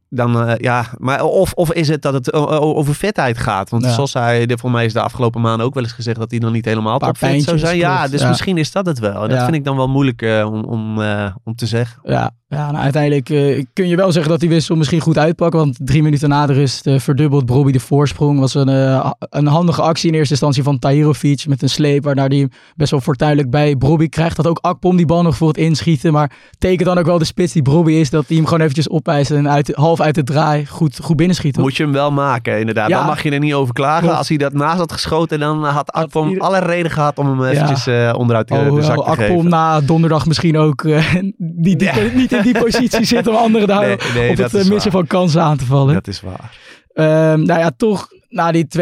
dan, 0.08 0.46
eh, 0.48 0.54
ja, 0.56 0.86
maar 0.98 1.22
of, 1.22 1.52
of 1.52 1.72
is 1.72 1.88
het 1.88 2.02
dat 2.02 2.12
het 2.14 2.32
over 2.32 2.94
fitheid 2.94 3.38
gaat? 3.38 3.70
Want 3.70 3.84
Ja. 3.84 3.92
zoals 3.92 4.12
hij, 4.12 4.46
de- 4.46 4.58
voor 4.58 4.70
mij 4.70 4.84
is 4.84 4.92
de 4.92 5.00
afgelopen 5.00 5.40
maanden 5.40 5.66
ook 5.66 5.74
wel 5.74 5.82
eens 5.82 5.92
gezegd 5.92 6.18
dat 6.18 6.30
hij 6.30 6.40
nog 6.40 6.52
niet 6.52 6.64
helemaal 6.64 6.98
topfit 6.98 7.42
zou 7.42 7.58
zijn. 7.58 7.76
Ja, 7.76 8.08
dus 8.08 8.20
ja. 8.20 8.28
misschien 8.28 8.58
is 8.58 8.72
dat 8.72 8.86
het 8.86 8.98
wel. 8.98 9.22
En 9.22 9.28
dat 9.28 9.42
vind 9.42 9.54
ik 9.54 9.64
dan 9.64 9.76
wel 9.76 9.88
moeilijk 9.88 10.22
eh, 10.22 10.48
om, 10.52 10.64
om, 10.64 11.02
eh, 11.02 11.34
om 11.44 11.54
te 11.54 11.66
zeggen. 11.66 12.00
Ja, 12.04 12.30
ja 12.54 12.70
nou, 12.70 12.82
uiteindelijk 12.84 13.30
eh, 13.30 13.64
kun 13.72 13.88
je 13.88 13.96
wel 13.96 14.12
zeggen 14.12 14.30
dat 14.30 14.40
die 14.40 14.48
wissel 14.48 14.76
misschien 14.76 15.00
goed 15.00 15.18
uitpakt. 15.18 15.54
Want 15.54 15.76
drie 15.82 16.02
minuten 16.02 16.28
na 16.28 16.46
de 16.46 16.52
rust 16.52 16.86
eh, 16.86 16.98
verdubbelt 16.98 17.46
Brobby 17.46 17.72
de 17.72 17.80
voorsprong. 17.80 18.38
Was 18.40 18.54
een, 18.54 18.68
eh, 18.68 19.10
een 19.18 19.46
handige 19.46 19.82
actie 19.82 20.08
in 20.08 20.14
eerste 20.14 20.30
instantie 20.32 20.62
van 20.62 20.78
Tahirovic 20.78 21.44
met 21.48 21.62
een 21.62 21.68
sleep. 21.68 22.04
Waarna 22.04 22.26
hij 22.26 22.48
best 22.76 22.90
wel 22.90 23.00
fortuinlijk 23.00 23.50
bij 23.50 23.76
Brobby 23.76 24.08
krijgt. 24.08 24.36
Dat 24.36 24.46
ook 24.46 24.58
Akpom 24.60 24.96
die 24.96 25.06
bal 25.06 25.22
nog 25.22 25.36
voor 25.36 25.48
het 25.48 25.56
inschieten. 25.56 26.12
Maar 26.12 26.32
tekent 26.58 26.88
dan 26.88 26.98
ook 26.98 27.06
wel 27.06 27.18
de 27.18 27.24
spits 27.24 27.52
die 27.52 27.62
Brobby 27.62 27.92
is. 27.92 28.10
Dat 28.10 28.24
hij 28.26 28.36
hem 28.36 28.44
gewoon 28.46 28.60
eventjes 28.60 28.90
opeist 28.90 29.30
en 29.30 29.48
uit, 29.50 29.72
half 29.74 30.00
uit 30.00 30.14
de 30.14 30.22
draai 30.22 30.66
goed, 30.66 30.98
goed 31.02 31.16
binnenschiet. 31.16 31.56
Moet 31.56 31.76
je 31.76 31.82
hem 31.82 31.92
wel 31.92 32.12
maken, 32.12 32.58
inderdaad. 32.60 32.88
Ja. 32.88 32.98
Dan 32.98 33.06
mag 33.06 33.22
je 33.22 33.30
er 33.30 33.38
niet 33.38 33.54
over 33.54 33.74
klagen. 33.74 34.02
Klopt. 34.02 34.16
Als 34.18 34.28
hij 34.28 34.36
dat 34.36 34.52
naast 34.52 34.78
had 34.78 34.92
geschoten, 34.92 35.38
dan 35.40 35.64
had 35.64 35.92
Akpom 35.92 36.28
ieder- 36.28 36.42
alle 36.42 36.58
reden 36.58 36.90
gehad 36.90 37.18
om 37.18 37.26
hem 37.26 37.42
Ja. 37.42 37.48
eventjes 37.50 38.12
onderuit 38.14 38.48
de, 38.48 38.54
de 38.54 38.60
Alhoewel 38.60 38.84
zak 38.84 38.96
te 38.96 39.02
Akpom 39.02 39.26
geven. 39.26 39.48
na 39.50 39.80
donderdag 39.80 40.26
misschien 40.26 40.58
ook 40.58 40.82
die, 41.64 41.76
die, 41.76 41.90
niet 42.14 42.32
in 42.32 42.42
die 42.44 42.58
positie 42.58 43.04
zit 43.04 43.26
om 43.26 43.34
anderen 43.34 43.68
daar 43.68 43.80
Nee, 43.80 43.96
nee, 44.14 44.30
op 44.30 44.36
het 44.36 44.54
eh, 44.54 44.60
is 44.60 44.68
missen 44.68 44.92
waar. 44.92 45.00
van 45.00 45.06
kansen 45.06 45.42
aan 45.42 45.56
te 45.56 45.64
vallen. 45.64 45.94
Dat 45.94 46.06
is 46.06 46.20
waar. 46.20 46.58
Ehm, 46.92 47.42
nou 47.42 47.60
ja, 47.60 47.70
toch 47.76 48.08
na 48.34 48.52
die 48.52 48.66
2-0, 48.78 48.80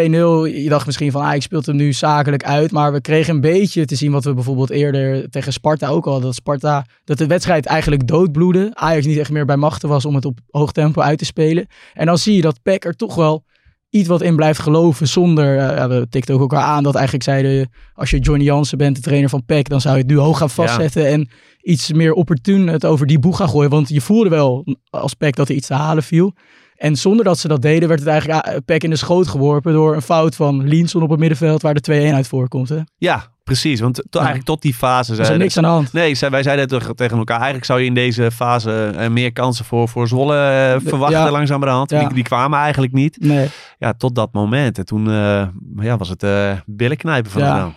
je 0.63 0.69
dacht 0.69 0.87
misschien 0.87 1.11
van 1.11 1.23
Ajax 1.23 1.45
speelt 1.45 1.67
hem 1.67 1.77
nu 1.77 1.93
zakelijk 1.93 2.45
uit. 2.45 2.71
Maar 2.71 2.93
we 2.93 3.01
kregen 3.01 3.35
een 3.35 3.41
beetje 3.41 3.85
te 3.85 3.95
zien 3.95 4.13
wat 4.13 4.25
we 4.25 4.35
bijvoorbeeld 4.35 4.71
eerder 4.71 5.31
tegen 5.31 5.53
Sparta 5.53 5.89
ook 5.89 6.05
al 6.05 6.11
hadden. 6.13 6.29
Dat 6.31 6.39
Sparta, 6.39 6.87
dat 7.05 7.19
de 7.19 7.27
wedstrijd 7.27 7.67
eigenlijk 7.67 8.07
doodbloedde. 8.07 8.71
Ajax 8.75 9.07
niet 9.07 9.19
echt 9.19 9.31
meer 9.31 9.45
bij 9.45 9.57
machten 9.57 9.89
was 9.89 10.05
om 10.05 10.15
het 10.15 10.25
op 10.25 10.39
hoog 10.51 10.73
tempo 10.73 11.01
uit 11.01 11.19
te 11.19 11.25
spelen. 11.25 11.67
En 11.93 12.07
dan 12.07 12.19
zie 12.19 12.37
je 12.37 12.43
dat 12.43 12.63
Peck 12.63 12.85
er 12.85 12.97
toch 12.97 13.15
wel 13.15 13.45
iets 13.91 14.09
wat 14.09 14.23
in 14.23 14.37
blijft 14.37 14.59
geloven 14.59 15.09
zonder... 15.09 15.59
eh, 15.59 15.87
we 15.87 16.07
tikten 16.11 16.35
ook 16.35 16.41
elkaar 16.41 16.63
aan 16.63 16.83
dat 16.83 16.95
eigenlijk 16.95 17.25
zeiden... 17.25 17.71
als 17.95 18.11
je 18.11 18.19
Johnny 18.19 18.45
Jansen 18.45 18.79
bent, 18.79 18.97
de 18.97 19.03
trainer 19.03 19.29
van 19.29 19.45
Peck... 19.45 19.69
dan 19.69 19.81
zou 19.81 19.95
je 19.95 20.03
het 20.03 20.11
nu 20.11 20.19
hoog 20.19 20.39
gaan 20.39 20.51
vastzetten 20.51 21.07
en 21.07 21.29
iets 21.63 21.93
meer 21.93 22.13
opportun 22.13 22.67
het 22.67 22.85
over 22.85 23.07
die 23.07 23.19
boeg 23.19 23.37
gaan 23.37 23.49
gooien. 23.49 23.71
Want 23.71 23.89
je 23.89 24.01
voelde 24.01 24.31
wel 24.31 24.77
als 24.91 25.15
Peck 25.15 25.37
dat 25.37 25.49
er 25.49 25.55
iets 25.55 25.67
te 25.67 25.75
halen 25.75 26.03
viel. 26.03 26.33
En 26.77 26.97
zonder 26.97 27.25
dat 27.25 27.39
ze 27.39 27.49
dat 27.49 27.63
deden, 27.63 27.89
werd 27.89 28.01
het 28.01 28.09
eigenlijk 28.09 28.47
ah, 28.47 28.57
Peck 28.65 28.85
in 28.85 28.91
de 28.91 28.97
schoot 28.97 29.29
geworpen 29.29 29.73
door 29.73 29.95
een 29.95 30.03
fout 30.03 30.35
van 30.35 30.69
Linson 30.69 31.03
op 31.03 31.11
het 31.11 31.19
middenveld, 31.19 31.63
waar 31.63 31.75
de 31.75 32.11
2-1 32.11 32.15
uit 32.15 32.29
voorkomt. 32.29 32.69
Hè? 32.69 32.79
Ja, 32.97 33.33
precies. 33.45 33.81
Want 33.81 33.95
to- 33.95 34.19
eigenlijk 34.19 34.47
tot 34.47 34.63
die 34.63 34.75
fase... 34.75 35.13
is 35.17 35.29
er 35.29 35.39
niks 35.39 35.57
aan 35.57 35.63
de 35.63 35.69
hand. 35.69 35.93
Nee, 35.93 36.17
wij 36.31 36.43
zeiden 36.43 36.69
toch 36.69 36.95
tegen 36.95 37.19
elkaar. 37.19 37.37
Eigenlijk 37.37 37.65
zou 37.65 37.81
je 37.81 37.87
in 37.87 37.95
deze 37.95 38.31
fase 38.31 38.93
eh, 38.97 39.09
meer 39.09 39.33
kansen 39.33 39.65
voor, 39.65 39.89
voor 39.89 40.09
Zwolle 40.09 40.37
eh, 40.37 40.89
verwachten 40.89 41.19
ja. 41.19 41.31
langzamerhand. 41.31 41.91
Ja. 41.91 41.99
Die, 41.99 42.15
die 42.15 42.25
kwamen 42.25 42.59
eigenlijk 42.59 42.93
niet. 42.93 43.17
Nee. 43.21 43.49
Ja, 43.79 43.93
tot 43.93 44.15
dat 44.15 44.33
moment. 44.33 44.79
En 44.79 44.85
toen 44.85 45.11
eh, 45.11 45.47
ja, 45.77 45.97
was 45.97 46.09
het 46.09 46.23
eh 46.23 46.53
billenknijpen 46.67 47.31
van 47.31 47.43
Ja. 47.43 47.73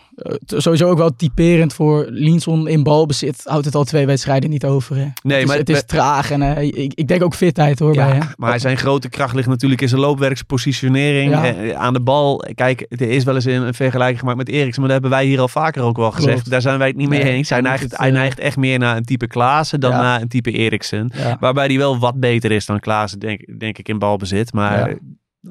sowieso 0.45 0.89
ook 0.89 0.98
wel 0.98 1.15
typerend 1.15 1.74
voor 1.74 2.05
Linson 2.10 2.67
in 2.67 2.84
balbezit. 2.84 3.41
Houdt 3.43 3.65
het 3.65 3.75
al 3.75 3.84
twee 3.84 4.05
wedstrijden 4.05 4.50
niet 4.50 4.65
over. 4.65 4.95
Hè. 4.95 5.01
Nee, 5.01 5.12
het 5.24 5.41
is, 5.41 5.45
maar 5.45 5.57
het 5.57 5.69
is 5.69 5.86
traag 5.86 6.31
en 6.31 6.41
ik, 6.57 6.93
ik 6.93 7.07
denk 7.07 7.24
ook 7.24 7.36
fitheid 7.36 7.79
hoor 7.79 7.93
bij 7.95 8.19
maar 8.36 8.60
zijn 8.60 8.77
grote 8.77 9.10
kracht 9.10 9.36
ligt 9.36 9.48
natuurlijk 9.48 9.81
in 9.81 9.89
zijn 9.89 10.01
loopwerk, 10.01 10.36
zijn 10.36 10.48
positionering. 10.48 11.31
Ja. 11.31 11.45
eh, 11.45 11.74
aan 11.74 11.93
de 11.93 12.01
bal. 12.01 12.45
Kijk, 12.55 12.86
er 12.89 13.10
is 13.10 13.24
wel 13.24 13.36
eens 13.36 13.45
een, 13.45 13.62
een 13.67 13.74
vergelijking 13.74 14.19
gemaakt 14.19 14.38
met 14.38 14.50
Eriksen. 14.50 14.81
Maar 14.81 14.91
dat 14.91 15.01
hebben 15.01 15.19
wij 15.19 15.27
hier 15.27 15.39
al 15.39 15.48
vaker 15.62 15.81
ook 15.81 15.97
wel 15.97 16.12
gezegd. 16.12 16.33
Klopt. 16.33 16.50
Daar 16.50 16.62
zijn 16.62 16.77
wij 16.77 16.88
het 16.88 16.95
niet 16.97 17.09
mee 17.09 17.24
Nee, 17.24 17.33
eens. 17.33 17.50
Hij 17.50 17.59
hij 17.59 17.69
moet 17.69 17.79
neigt, 17.79 17.91
het, 17.91 18.00
hij 18.00 18.09
eh, 18.09 18.13
neigt 18.13 18.39
echt 18.39 18.57
meer 18.57 18.79
naar 18.79 18.97
een 18.97 19.03
type 19.05 19.27
Klaassen 19.27 19.79
dan 19.79 19.91
Ja. 19.91 20.01
naar 20.01 20.21
een 20.21 20.27
type 20.27 20.51
Eriksen. 20.51 21.12
Ja. 21.13 21.38
Waarbij 21.39 21.65
hij 21.65 21.77
wel 21.77 22.00
wat 22.00 22.19
beter 22.19 22.51
is 22.51 22.65
dan 22.65 22.79
Klaassen, 22.79 23.19
denk, 23.19 23.59
denk 23.59 23.77
ik, 23.77 23.88
in 23.89 24.00
balbezit. 24.00 24.53
Maar 24.53 24.95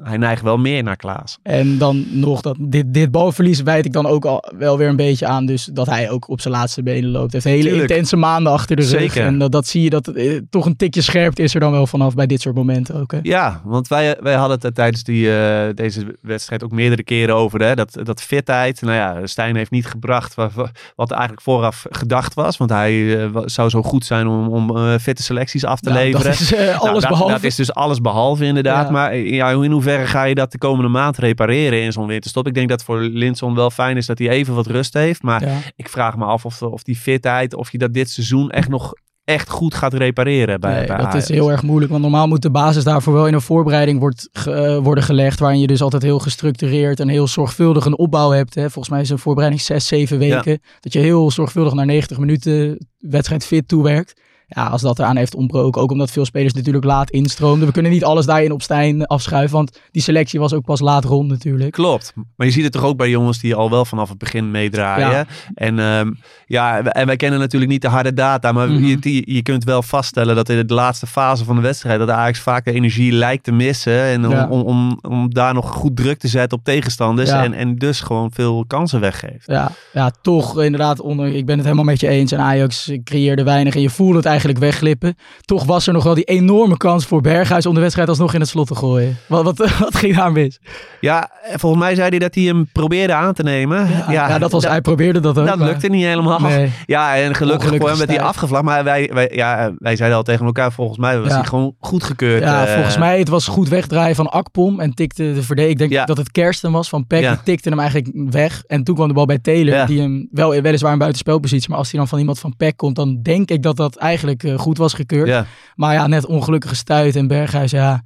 hij 0.03 0.17
neigt 0.17 0.41
wel 0.41 0.57
meer 0.57 0.83
naar 0.83 0.95
Klaas. 0.95 1.37
En 1.43 1.77
dan 1.77 2.05
nog 2.11 2.41
dat 2.41 2.55
dit, 2.59 2.93
dit 2.93 3.11
balverlies 3.11 3.61
wijd 3.61 3.85
ik 3.85 3.93
dan 3.93 4.05
ook 4.07 4.25
al 4.25 4.43
wel 4.57 4.77
weer 4.77 4.87
een 4.87 4.95
beetje 4.95 5.27
aan. 5.27 5.45
Dus 5.45 5.69
dat 5.73 5.87
hij 5.87 6.09
ook 6.09 6.29
op 6.29 6.41
zijn 6.41 6.53
laatste 6.53 6.83
benen 6.83 7.09
loopt. 7.09 7.31
Hij 7.31 7.41
heeft 7.43 7.55
hele 7.55 7.69
Tuurlijk. 7.69 7.89
intense 7.89 8.15
maanden 8.15 8.51
achter 8.53 8.75
de 8.75 8.81
rug. 8.81 8.91
Zeker. 8.91 9.25
En 9.25 9.37
dat, 9.39 9.51
dat 9.51 9.67
zie 9.67 9.81
je 9.81 9.89
dat 9.89 10.07
eh, 10.07 10.39
toch 10.49 10.65
een 10.65 10.75
tikje 10.75 11.01
scherpt 11.01 11.39
is 11.39 11.53
er 11.53 11.59
dan 11.59 11.71
wel 11.71 11.87
vanaf 11.87 12.13
bij 12.15 12.25
dit 12.25 12.41
soort 12.41 12.55
momenten 12.55 12.95
ook. 12.95 13.11
Hè? 13.11 13.19
Ja, 13.21 13.61
want 13.63 13.87
wij, 13.87 14.17
wij 14.21 14.33
hadden 14.33 14.57
het 14.61 14.75
tijdens 14.75 15.03
die, 15.03 15.37
eh, 15.37 15.75
deze 15.75 16.17
wedstrijd 16.21 16.63
ook 16.63 16.71
meerdere 16.71 17.03
keren 17.03 17.35
over. 17.35 17.61
Hè? 17.61 17.75
Dat, 17.75 17.99
dat 18.03 18.21
fitheid. 18.21 18.81
Nou 18.81 18.93
ja, 18.93 19.25
Stijn 19.27 19.55
heeft 19.55 19.71
niet 19.71 19.85
gebracht 19.85 20.35
wat, 20.35 20.51
wat 20.95 21.11
eigenlijk 21.11 21.41
vooraf 21.41 21.85
gedacht 21.89 22.33
was. 22.33 22.57
Want 22.57 22.69
hij 22.69 23.23
eh, 23.23 23.29
zou 23.45 23.69
zo 23.69 23.81
goed 23.83 24.05
zijn 24.05 24.27
om, 24.27 24.47
om 24.47 24.99
fitte 24.99 25.23
selecties 25.23 25.65
af 25.65 25.79
te 25.79 25.89
Nou, 25.89 26.01
leveren. 26.03 26.25
Dat 26.31 26.39
is 26.39 26.49
Nou, 26.49 26.77
alles 26.77 27.01
dat, 27.01 27.09
behalve. 27.09 27.33
Dat 27.33 27.43
is 27.43 27.55
dus 27.55 27.73
alles 27.73 28.01
behalve 28.01 28.45
inderdaad. 28.45 28.85
Ja. 28.85 28.91
Maar 28.91 29.15
ja, 29.15 29.49
in 29.49 29.71
hoeverre 29.71 29.83
ga 29.91 30.23
je 30.23 30.35
dat 30.35 30.51
de 30.51 30.57
komende 30.57 30.89
maand 30.89 31.17
repareren 31.17 31.81
in 31.81 31.91
zo'n 31.91 32.07
winterstop? 32.07 32.47
Ik 32.47 32.53
denk 32.53 32.69
dat 32.69 32.83
voor 32.83 32.99
Linson 32.99 33.55
wel 33.55 33.69
fijn 33.71 33.97
is 33.97 34.05
dat 34.05 34.17
hij 34.19 34.29
even 34.29 34.55
wat 34.55 34.67
rust 34.67 34.93
heeft. 34.93 35.23
Maar 35.23 35.45
Ja. 35.45 35.57
ik 35.75 35.89
vraag 35.89 36.17
me 36.17 36.25
af 36.25 36.45
of, 36.45 36.61
of 36.61 36.83
die 36.83 36.95
fitheid, 36.95 37.53
of 37.55 37.71
je 37.71 37.77
dat 37.77 37.93
dit 37.93 38.09
seizoen 38.09 38.49
echt 38.49 38.69
nog 38.69 38.93
echt 39.25 39.49
goed 39.49 39.73
gaat 39.73 39.93
repareren 39.93 40.59
bij, 40.59 40.77
Nee, 40.77 40.87
bij 40.87 40.97
dat 40.97 41.13
is 41.13 41.27
heel 41.27 41.51
erg 41.51 41.63
moeilijk, 41.63 41.91
want 41.91 42.03
normaal 42.03 42.27
moet 42.27 42.41
de 42.41 42.49
basis 42.49 42.83
daarvoor 42.83 43.13
wel 43.13 43.27
in 43.27 43.33
een 43.33 43.41
voorbereiding 43.41 43.99
wordt 43.99 44.29
eh, 44.31 44.77
worden 44.77 45.03
gelegd, 45.03 45.39
waarin 45.39 45.59
je 45.59 45.67
dus 45.67 45.81
altijd 45.81 46.03
heel 46.03 46.19
gestructureerd 46.19 46.99
en 46.99 47.07
heel 47.07 47.27
zorgvuldig 47.27 47.85
een 47.85 47.97
opbouw 47.97 48.29
hebt. 48.31 48.55
Hè. 48.55 48.61
Volgens 48.61 48.89
mij 48.89 49.01
is 49.01 49.09
een 49.09 49.19
voorbereiding 49.19 49.63
zes, 49.63 49.87
zeven 49.87 50.17
weken. 50.17 50.61
Dat 50.79 50.93
je 50.93 50.99
heel 50.99 51.31
zorgvuldig 51.31 51.73
naar 51.73 51.85
90 51.85 52.17
minuten 52.17 52.87
wedstrijd 52.97 53.45
fit 53.45 53.67
toewerkt. 53.67 54.21
Ja, 54.47 54.65
als 54.67 54.81
dat 54.81 54.99
eraan 54.99 55.15
heeft 55.17 55.35
ontbroken, 55.35 55.81
ook 55.81 55.91
omdat 55.91 56.11
veel 56.11 56.25
spelers 56.25 56.53
natuurlijk 56.53 56.85
laat 56.85 57.09
instroomden. 57.09 57.67
We 57.67 57.73
kunnen 57.73 57.91
niet 57.91 58.03
alles 58.03 58.25
daarin 58.25 58.51
op 58.51 58.61
Stijn 58.61 59.05
afschuiven, 59.05 59.55
want 59.55 59.79
die 59.91 60.01
selectie 60.01 60.39
was 60.39 60.53
ook 60.53 60.65
pas 60.65 60.79
laat 60.79 61.03
rond 61.05 61.29
natuurlijk. 61.29 61.71
Klopt. 61.71 62.13
Maar 62.35 62.47
je 62.47 62.53
ziet 62.53 62.63
het 62.63 62.71
toch 62.71 62.83
ook 62.83 62.97
bij 62.97 63.09
jongens 63.09 63.39
die 63.39 63.55
al 63.55 63.69
wel 63.69 63.85
vanaf 63.85 64.09
het 64.09 64.17
begin 64.17 64.51
meedraaien. 64.51 65.09
Ja. 65.09 65.25
En, 65.53 65.79
ehm, 65.79 66.11
ja, 66.45 66.81
en 66.83 67.05
wij 67.05 67.15
kennen 67.15 67.39
natuurlijk 67.39 67.71
niet 67.71 67.81
de 67.81 67.87
harde 67.87 68.13
data. 68.13 68.51
Maar 68.51 68.69
Mhm. 68.69 68.85
je, 68.85 68.97
je, 69.01 69.33
je 69.33 69.41
kunt 69.41 69.63
wel 69.63 69.81
vaststellen 69.81 70.35
dat 70.35 70.49
in 70.49 70.67
de 70.67 70.73
laatste 70.73 71.07
fase 71.07 71.43
van 71.45 71.55
de 71.55 71.61
wedstrijd... 71.61 71.99
dat 71.99 72.09
Ajax 72.09 72.39
vaak 72.39 72.65
de 72.65 72.71
energie 72.71 73.11
lijkt 73.11 73.43
te 73.43 73.51
missen. 73.51 74.01
En 74.03 74.25
om, 74.25 74.31
Ja. 74.31 74.47
om, 74.49 74.61
om, 74.61 74.99
om 75.01 75.33
daar 75.33 75.53
nog 75.53 75.69
goed 75.71 75.95
druk 75.95 76.19
te 76.19 76.27
zetten 76.27 76.57
op 76.57 76.63
tegenstanders. 76.63 77.29
Ja. 77.29 77.43
En, 77.43 77.53
en 77.53 77.75
dus 77.75 77.99
gewoon 78.01 78.31
veel 78.33 78.65
kansen 78.67 78.99
weggeeft. 78.99 79.47
Ja, 79.47 79.71
ja, 79.93 80.11
toch 80.21 80.61
inderdaad, 80.61 80.99
onder, 81.01 81.27
ik 81.35 81.45
ben 81.45 81.55
het 81.55 81.63
helemaal 81.63 81.85
met 81.85 81.99
je 81.99 82.07
eens. 82.07 82.31
En 82.31 82.39
Ajax 82.39 82.91
creëerde 83.03 83.43
weinig 83.43 83.75
en 83.75 83.81
je 83.81 83.89
voelde 83.89 84.15
het 84.15 84.25
eigenlijk 84.25 84.33
wegglippen. 84.43 85.17
Toch 85.41 85.63
was 85.63 85.87
er 85.87 85.93
nog 85.93 86.03
wel 86.03 86.13
die 86.13 86.23
enorme 86.23 86.77
kans 86.77 87.05
voor 87.05 87.21
Berghuis 87.21 87.65
om 87.65 87.73
de 87.73 87.79
wedstrijd 87.79 88.09
alsnog 88.09 88.33
in 88.33 88.39
het 88.39 88.49
slot 88.49 88.67
te 88.67 88.75
gooien. 88.75 89.17
Wat, 89.27 89.43
wat, 89.43 89.57
wat 89.79 89.95
ging 89.95 90.15
daar 90.15 90.31
mis? 90.31 90.59
Ja, 90.99 91.29
en 91.51 91.59
volgens 91.59 91.81
mij 91.83 91.95
zei 91.95 92.09
hij 92.09 92.19
dat 92.19 92.35
hij 92.35 92.43
hem 92.43 92.67
probeerde 92.71 93.13
aan 93.13 93.33
te 93.33 93.43
nemen. 93.43 93.87
Ja, 93.89 94.11
ja, 94.11 94.37
dat 94.39 94.51
was, 94.51 94.63
hij 94.63 94.81
probeerde 94.81 95.19
dat 95.19 95.37
ook. 95.39 95.45
Dat 95.45 95.57
maar- 95.57 95.67
lukte 95.67 95.87
niet 95.87 96.03
helemaal. 96.05 96.39
Nee. 96.39 96.71
Ja, 96.85 97.15
en 97.15 97.35
gelukkig 97.35 97.67
voor 97.67 97.87
hem 97.87 97.97
werd 97.97 97.97
hij 97.97 98.05
stijl. 98.15 98.29
afgevlacht. 98.29 98.63
Maar 98.63 98.83
wij, 98.83 99.09
wij, 99.13 99.31
ja, 99.33 99.71
wij 99.77 99.95
zeiden 99.95 100.17
al 100.17 100.23
tegen 100.23 100.45
elkaar, 100.45 100.71
volgens 100.71 100.97
mij 100.97 101.19
was 101.19 101.29
Ja. 101.29 101.35
hij 101.35 101.43
gewoon 101.45 101.75
goedgekeurd. 101.79 102.43
Ja, 102.43 102.65
eh, 102.67 102.73
volgens 102.73 102.97
mij 102.97 103.19
het 103.19 103.29
was 103.29 103.47
goed 103.47 103.69
wegdraaien 103.69 104.15
van 104.15 104.29
Akpom 104.31 104.79
en 104.79 104.93
tikte 104.93 105.23
de 105.33 105.43
verdediger. 105.43 105.69
Ik 105.69 105.77
denk 105.77 105.91
Ja. 105.91 106.05
dat 106.05 106.17
het 106.17 106.31
Kersten 106.31 106.71
was 106.71 106.89
van 106.89 107.07
Peck. 107.07 107.27
Die 107.27 107.43
tikte 107.43 107.69
hem 107.69 107.79
eigenlijk 107.79 108.11
weg. 108.29 108.63
En 108.67 108.83
toen 108.83 108.95
kwam 108.95 109.07
de 109.07 109.13
bal 109.13 109.25
bij 109.25 109.39
Taylor. 109.39 109.85
Die 109.85 110.01
hem 110.01 110.27
wel 110.31 110.61
weliswaar 110.61 110.91
een 110.91 110.97
buitenspelpositie. 110.97 111.69
Maar 111.69 111.77
als 111.77 111.89
hij 111.91 111.99
dan 111.99 112.07
van 112.09 112.19
iemand 112.19 112.39
van 112.39 112.55
Peck 112.57 112.77
komt, 112.77 112.95
dan 112.95 113.21
denk 113.21 113.49
ik 113.51 113.61
dat 113.63 113.75
dat 113.77 113.95
eigenlijk 113.95 114.24
eh, 114.33 114.57
goed 114.57 114.77
was 114.77 114.93
gekeurd. 114.93 115.27
Ja. 115.27 115.45
Maar 115.75 115.93
ja, 115.93 116.07
net 116.07 116.25
ongelukkige 116.25 116.75
stuit 116.75 117.15
en 117.15 117.27
Berghuis, 117.27 117.71
ja. 117.71 118.01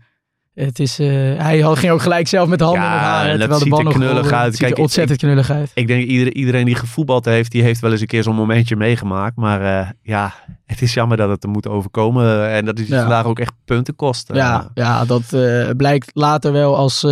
Het 0.54 0.80
is, 0.80 1.00
eh, 1.00 1.08
hij 1.38 1.62
ging 1.76 1.92
ook 1.92 2.02
gelijk 2.02 2.28
zelf 2.28 2.48
met 2.48 2.60
de 2.60 2.66
handen 2.66 2.84
Ja, 2.84 3.24
in 3.24 3.30
het 3.30 3.40
haar. 3.40 3.50
de 3.50 3.66
ziet 3.66 3.78
er 3.78 3.86
knullig 3.94 4.32
uit. 4.32 4.44
Het 4.46 4.54
ziet 4.54 4.62
er 4.62 4.68
Kijk, 4.68 4.78
ontzettend 4.80 5.20
knullig 5.20 5.50
uit. 5.50 5.72
Ik 5.74 5.88
denk 5.88 6.04
iedereen, 6.08 6.38
iedereen 6.38 6.66
die 6.66 6.76
gevoetbald 6.76 7.26
heeft, 7.26 7.52
die 7.52 7.64
heeft 7.64 7.80
wel 7.82 7.92
eens 7.92 8.02
een 8.02 8.08
keer 8.08 8.24
zo'n 8.24 8.36
momentje 8.36 8.76
meegemaakt. 8.76 9.36
Maar 9.36 9.62
eh, 9.62 9.90
ja, 10.02 10.34
het 10.66 10.82
is 10.82 10.94
jammer 10.94 11.18
dat 11.18 11.30
het 11.30 11.44
er 11.44 11.50
moet 11.50 11.68
overkomen. 11.68 12.50
En 12.50 12.66
dat 12.66 12.80
is 12.80 12.88
Ja. 12.88 13.00
vandaag 13.00 13.26
ook 13.26 13.40
echt 13.40 13.54
punten 13.66 13.96
kosten. 13.96 14.36
Ja, 14.36 14.70
ja, 14.74 15.06
dat 15.06 15.24
blijkt 15.78 16.10
later 16.14 16.52
wel 16.52 16.76
als 16.78 17.06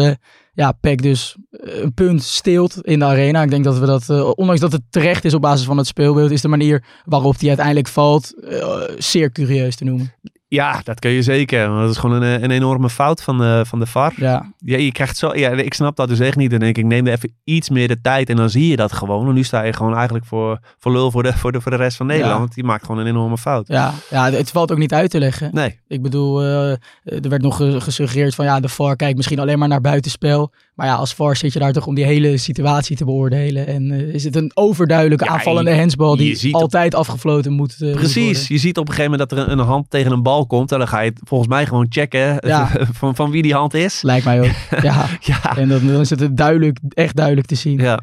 ja, 0.58 0.72
Peck 0.72 1.02
dus 1.02 1.36
eh, 1.50 1.82
een 1.82 1.94
punt 1.94 2.24
steelt 2.24 2.82
in 2.82 3.00
de 3.00 3.06
arena. 3.06 3.44
Ik 3.44 3.50
denk 3.50 3.64
dat 3.64 3.78
we 3.78 3.86
dat, 3.86 4.10
eh, 4.10 4.32
ondanks 4.36 4.62
dat 4.62 4.72
het 4.72 4.82
terecht 4.90 5.26
is 5.26 5.34
op 5.34 5.42
basis 5.42 5.66
van 5.66 5.78
het 5.78 5.88
speelbeeld, 5.88 6.32
is 6.32 6.42
de 6.42 6.48
manier 6.48 6.84
waarop 7.06 7.40
hij 7.40 7.48
uiteindelijk 7.48 7.88
valt 7.88 8.44
eh, 8.44 8.82
zeer 8.98 9.32
curieus 9.32 9.76
te 9.76 9.84
noemen. 9.84 10.14
Ja, 10.50 10.82
dat 10.84 11.00
kun 11.00 11.12
je 11.12 11.22
zeker. 11.22 11.68
Want 11.70 11.82
dat 11.82 11.89
is 11.89 11.98
gewoon 11.98 12.22
een, 12.22 12.44
een 12.44 12.51
enorme 12.51 12.89
fout 12.89 13.24
van 13.24 13.38
de, 13.38 13.63
van 13.68 13.80
de 13.80 13.86
VAR. 13.86 14.13
Ja, 14.16 14.51
Ja, 14.58 14.77
je 14.77 14.92
krijgt 14.92 15.18
zo, 15.18 15.36
ja, 15.36 15.50
ik 15.51 15.74
snap 15.74 15.96
dat 15.96 16.08
dus 16.08 16.20
echt 16.20 16.36
niet. 16.38 16.50
Dan 16.51 16.60
denk 16.60 16.77
ik, 16.77 16.86
neem 16.86 17.08
er 17.08 17.13
even 17.13 17.34
iets 17.44 17.70
meer 17.70 17.88
de 17.88 18.01
tijd 18.01 18.30
en 18.30 18.36
dan 18.36 18.50
zie 18.50 18.68
je 18.68 18.75
dat 18.75 18.94
gewoon. 18.94 19.27
En 19.27 19.34
nu 19.34 19.44
sta 19.44 19.62
je 19.63 19.74
gewoon 19.74 19.96
eigenlijk 19.96 20.25
voor, 20.25 20.60
voor 20.80 20.92
lul 20.92 21.12
voor 21.12 21.24
de, 21.24 21.34
voor, 21.38 21.51
de, 21.51 21.62
voor 21.62 21.72
de 21.72 21.77
rest 21.77 21.98
van 21.98 22.06
Nederland. 22.06 22.34
Ja. 22.34 22.39
Want 22.39 22.54
die 22.54 22.63
maakt 22.63 22.86
gewoon 22.86 23.01
een 23.01 23.08
enorme 23.08 23.38
fout. 23.38 23.68
ja, 23.68 23.94
ja, 24.10 24.32
het 24.32 24.51
valt 24.51 24.72
ook 24.72 24.77
niet 24.77 24.94
uit 24.94 25.10
te 25.12 25.20
leggen. 25.20 25.50
Nee, 25.54 25.80
Ik 25.88 26.01
bedoel, 26.01 26.42
eh, 26.42 26.72
er 27.04 27.30
werd 27.30 27.42
nog 27.42 27.56
ge- 27.56 27.82
gesuggereerd 27.82 28.36
van 28.36 28.46
ja, 28.46 28.60
de 28.60 28.70
VAR 28.70 28.96
kijkt 28.96 29.16
misschien 29.18 29.39
alleen 29.39 29.60
maar 29.60 29.68
naar 29.68 29.82
buitenspel. 29.82 30.51
Maar 30.77 30.88
ja, 30.88 30.96
als 30.96 31.13
VAR 31.13 31.36
zit 31.36 31.53
je 31.53 31.60
daar 31.60 31.72
toch 31.74 31.88
om 31.88 31.96
die 31.96 32.05
hele 32.05 32.38
situatie 32.38 32.96
te 32.96 33.05
beoordelen. 33.05 33.67
En 33.67 33.91
eh, 33.91 34.00
is 34.00 34.24
het 34.24 34.36
een 34.36 34.51
overduidelijke 34.53 35.25
Ja, 35.25 35.31
aanvallende 35.31 35.75
handsbal 35.77 36.15
die 36.15 36.36
ziet 36.36 36.53
op- 36.53 36.62
altijd 36.62 36.96
afgefloten 36.96 37.53
moet, 37.53 37.75
eh, 37.79 37.88
moet 37.88 37.96
precies. 37.96 38.48
Je 38.48 38.57
ziet 38.57 38.77
op 38.77 38.88
een 38.88 38.93
gegeven 38.93 39.12
moment 39.12 39.29
dat 39.29 39.39
er 39.39 39.48
een, 39.51 39.60
een 39.60 39.65
hand 39.65 39.89
tegen 39.89 40.12
een 40.12 40.24
bal 40.24 40.46
komt. 40.46 40.72
En 40.72 40.77
dan 40.77 40.88
ga 40.88 41.00
je 41.00 41.13
volgens 41.24 41.50
mij 41.50 41.65
gewoon 41.65 41.86
checken 41.89 42.38
Ja. 42.48 42.69
van, 43.00 43.15
van 43.15 43.31
wie 43.31 43.41
die 43.41 43.53
hand 43.53 43.74
is. 43.74 44.01
Lijkt 44.01 44.25
mij 44.25 44.41
ook. 44.41 44.51
ja. 44.81 45.05
Ja, 45.19 45.57
En 45.57 45.67
dan, 45.69 45.88
dan 45.88 46.00
is 46.00 46.10
het 46.10 46.38
duidelijk, 46.38 46.79
echt 46.89 47.15
duidelijk 47.15 47.48
te 47.48 47.55
zien. 47.55 47.79
Ja, 47.79 48.00